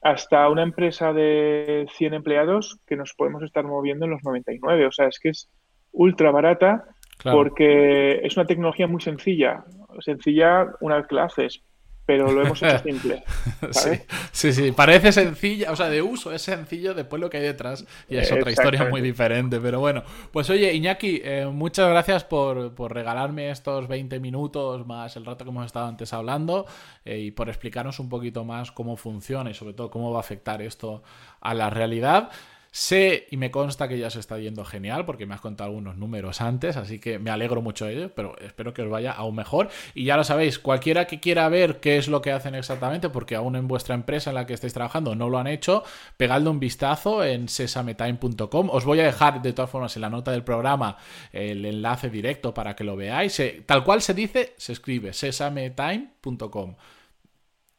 hasta 0.02 0.46
una 0.50 0.62
empresa 0.62 1.14
de 1.14 1.86
100 1.96 2.12
empleados 2.12 2.78
que 2.86 2.96
nos 2.96 3.14
podemos 3.14 3.42
estar 3.42 3.64
moviendo 3.64 4.04
en 4.04 4.10
los 4.10 4.22
99. 4.22 4.84
O 4.84 4.92
sea, 4.92 5.06
es 5.06 5.18
que 5.18 5.30
es 5.30 5.48
ultra 5.92 6.30
barata 6.32 6.84
porque 7.24 8.20
es 8.22 8.36
una 8.36 8.44
tecnología 8.44 8.86
muy 8.86 9.00
sencilla. 9.00 9.64
Sencilla 10.00 10.66
una 10.82 10.96
vez 10.98 11.06
que 11.06 11.14
la 11.14 11.24
haces, 11.24 11.62
pero 12.10 12.32
lo 12.32 12.42
hemos 12.42 12.60
hecho 12.60 12.78
simple. 12.80 13.22
Sí, 14.32 14.52
sí, 14.52 14.72
parece 14.72 15.12
sencilla, 15.12 15.70
o 15.70 15.76
sea, 15.76 15.88
de 15.88 16.02
uso 16.02 16.32
es 16.32 16.42
sencillo, 16.42 16.92
después 16.92 17.20
lo 17.20 17.30
que 17.30 17.36
hay 17.36 17.44
detrás 17.44 17.84
y 18.08 18.16
es 18.16 18.32
otra 18.32 18.50
historia 18.50 18.84
muy 18.86 19.00
diferente. 19.00 19.60
Pero 19.60 19.78
bueno, 19.78 20.02
pues 20.32 20.50
oye, 20.50 20.74
Iñaki, 20.74 21.20
eh, 21.22 21.46
muchas 21.46 21.88
gracias 21.88 22.24
por, 22.24 22.74
regalarme 22.92 23.50
estos 23.50 23.86
20 23.86 24.18
minutos 24.18 24.84
más 24.88 25.14
el 25.16 25.24
rato 25.24 25.44
que 25.44 25.50
hemos 25.50 25.66
estado 25.66 25.86
antes 25.86 26.12
hablando 26.12 26.66
eh, 27.04 27.18
y 27.18 27.30
por 27.30 27.48
explicarnos 27.48 28.00
un 28.00 28.08
poquito 28.08 28.44
más 28.44 28.72
cómo 28.72 28.96
funciona 28.96 29.50
y 29.50 29.54
sobre 29.54 29.74
todo 29.74 29.88
cómo 29.90 30.10
va 30.10 30.16
a 30.16 30.20
afectar 30.20 30.62
esto 30.62 31.04
a 31.40 31.54
la 31.54 31.70
realidad. 31.70 32.30
Sé 32.72 33.26
y 33.30 33.36
me 33.36 33.50
consta 33.50 33.88
que 33.88 33.98
ya 33.98 34.10
se 34.10 34.20
está 34.20 34.38
yendo 34.38 34.64
genial 34.64 35.04
porque 35.04 35.26
me 35.26 35.34
has 35.34 35.40
contado 35.40 35.70
algunos 35.70 35.96
números 35.96 36.40
antes, 36.40 36.76
así 36.76 37.00
que 37.00 37.18
me 37.18 37.30
alegro 37.30 37.62
mucho 37.62 37.86
de 37.86 37.94
ello, 37.94 38.14
pero 38.14 38.38
espero 38.38 38.72
que 38.72 38.82
os 38.82 38.88
vaya 38.88 39.10
aún 39.10 39.34
mejor. 39.34 39.70
Y 39.92 40.04
ya 40.04 40.16
lo 40.16 40.22
sabéis, 40.22 40.60
cualquiera 40.60 41.06
que 41.08 41.18
quiera 41.18 41.48
ver 41.48 41.80
qué 41.80 41.98
es 41.98 42.06
lo 42.06 42.22
que 42.22 42.30
hacen 42.30 42.54
exactamente, 42.54 43.08
porque 43.08 43.34
aún 43.34 43.56
en 43.56 43.66
vuestra 43.66 43.96
empresa 43.96 44.30
en 44.30 44.36
la 44.36 44.46
que 44.46 44.54
estáis 44.54 44.72
trabajando 44.72 45.16
no 45.16 45.28
lo 45.28 45.38
han 45.38 45.48
hecho, 45.48 45.82
pegadle 46.16 46.48
un 46.48 46.60
vistazo 46.60 47.24
en 47.24 47.48
sesametime.com. 47.48 48.70
Os 48.70 48.84
voy 48.84 49.00
a 49.00 49.04
dejar 49.04 49.42
de 49.42 49.52
todas 49.52 49.70
formas 49.70 49.96
en 49.96 50.02
la 50.02 50.10
nota 50.10 50.30
del 50.30 50.44
programa 50.44 50.96
el 51.32 51.64
enlace 51.64 52.08
directo 52.08 52.54
para 52.54 52.76
que 52.76 52.84
lo 52.84 52.94
veáis. 52.94 53.42
Tal 53.66 53.82
cual 53.82 54.00
se 54.00 54.14
dice, 54.14 54.54
se 54.56 54.72
escribe 54.74 55.12
sesametime.com. 55.12 56.76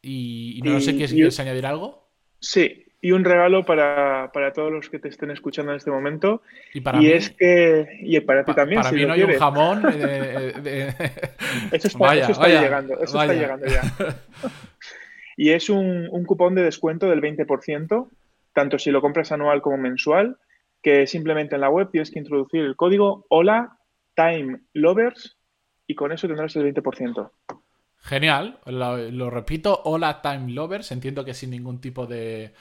Y, 0.02 0.60
no 0.64 0.80
sé 0.80 0.92
si 0.92 1.14
quieres 1.14 1.40
añadir 1.40 1.64
algo. 1.64 2.10
Sí, 2.40 2.84
y 3.04 3.10
un 3.10 3.24
regalo 3.24 3.64
para, 3.64 4.30
todos 4.54 4.70
los 4.70 4.88
que 4.88 5.00
te 5.00 5.08
estén 5.08 5.32
escuchando 5.32 5.72
en 5.72 5.78
este 5.78 5.90
momento. 5.90 6.40
Y, 6.72 6.80
para 6.80 7.02
y 7.02 7.10
es 7.10 7.30
que. 7.30 7.98
Y 8.00 8.20
para 8.20 8.44
ti 8.44 8.54
también. 8.54 8.80
Para 8.80 8.92
mí 8.92 9.04
no 9.04 9.12
hay 9.12 9.24
un 9.24 9.32
jamón. 9.34 9.82
Eh, 9.92 10.94
eso 11.72 11.88
está, 11.88 12.14
llegando. 12.46 12.94
Eso 12.94 13.20
está 13.20 13.34
llegando 13.34 13.66
ya. 13.66 13.82
y 15.36 15.50
es 15.50 15.68
un, 15.68 16.08
cupón 16.24 16.54
de 16.54 16.62
descuento 16.62 17.10
del 17.10 17.20
20%, 17.20 18.08
tanto 18.54 18.78
si 18.78 18.92
lo 18.92 19.00
compras 19.00 19.32
anual 19.32 19.62
como 19.62 19.78
mensual, 19.78 20.36
que 20.80 21.08
simplemente 21.08 21.56
en 21.56 21.62
la 21.62 21.70
web 21.70 21.90
tienes 21.90 22.12
que 22.12 22.20
introducir 22.20 22.60
el 22.60 22.76
código 22.76 23.26
Hola 23.30 23.78
Time 24.14 24.60
Lovers 24.74 25.36
y 25.88 25.96
con 25.96 26.12
eso 26.12 26.28
tendrás 26.28 26.54
el 26.54 26.72
20%. 26.72 27.30
Genial, 28.04 28.58
lo, 28.66 29.30
repito, 29.30 29.80
hola 29.84 30.20
Time 30.22 30.50
Lovers, 30.50 30.90
entiendo 30.90 31.24
que 31.24 31.34
sin 31.34 31.50
ningún 31.50 31.80
tipo 31.80 32.06
de, 32.06 32.52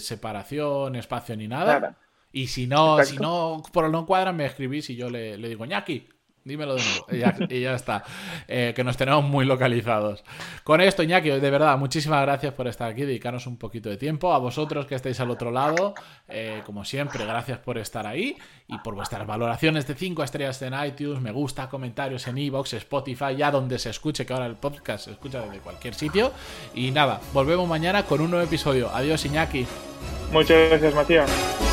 separación, 0.00 0.96
espacio 0.96 1.36
ni 1.36 1.46
nada. 1.46 1.98
Y 2.32 2.46
si 2.46 2.66
no, 2.66 3.04
si 3.04 3.18
no, 3.18 3.62
por 3.70 3.90
no 3.90 4.06
cuadra, 4.06 4.32
me 4.32 4.46
escribís 4.46 4.88
y 4.88 4.96
yo 4.96 5.10
le, 5.10 5.36
digo, 5.36 5.66
ñaki, 5.66 6.08
Dímelo 6.44 6.74
de 6.74 6.82
nuevo. 6.82 7.06
Y 7.48 7.60
ya, 7.60 7.74
está. 7.74 8.04
Eh, 8.48 8.72
que 8.74 8.82
nos 8.82 8.96
tenemos 8.96 9.24
muy 9.24 9.44
localizados. 9.44 10.24
Con 10.64 10.80
esto, 10.80 11.02
Iñaki, 11.02 11.30
de 11.30 11.50
verdad, 11.50 11.78
muchísimas 11.78 12.22
gracias 12.22 12.52
por 12.54 12.66
estar 12.66 12.90
aquí, 12.90 13.02
dedicarnos 13.02 13.46
un 13.46 13.56
poquito 13.56 13.88
de 13.88 13.96
tiempo. 13.96 14.32
A 14.32 14.38
vosotros 14.38 14.86
que 14.86 14.94
estáis 14.94 15.20
al 15.20 15.30
otro 15.30 15.50
lado, 15.50 15.94
eh, 16.28 16.62
como 16.66 16.84
siempre, 16.84 17.24
gracias 17.24 17.58
por 17.58 17.78
estar 17.78 18.06
ahí 18.06 18.36
y 18.66 18.78
por 18.78 18.94
vuestras 18.94 19.26
valoraciones 19.26 19.86
de 19.86 19.94
5 19.94 20.24
estrellas 20.24 20.60
en 20.62 20.74
iTunes, 20.84 21.20
me 21.20 21.30
gusta, 21.30 21.68
comentarios 21.68 22.26
en 22.26 22.38
Evox, 22.38 22.72
Spotify, 22.74 23.36
ya 23.36 23.50
donde 23.50 23.78
se 23.78 23.90
escuche, 23.90 24.26
que 24.26 24.32
ahora 24.32 24.46
el 24.46 24.56
podcast 24.56 25.04
se 25.04 25.10
escucha 25.12 25.40
desde 25.42 25.58
cualquier 25.58 25.94
sitio. 25.94 26.32
Y 26.74 26.90
nada, 26.90 27.20
volvemos 27.32 27.68
mañana 27.68 28.04
con 28.04 28.20
un 28.20 28.30
nuevo 28.30 28.44
episodio. 28.44 28.90
Adiós, 28.92 29.24
Iñaki. 29.24 29.66
Muchas 30.32 30.70
gracias, 30.70 30.94
Matías. 30.94 31.71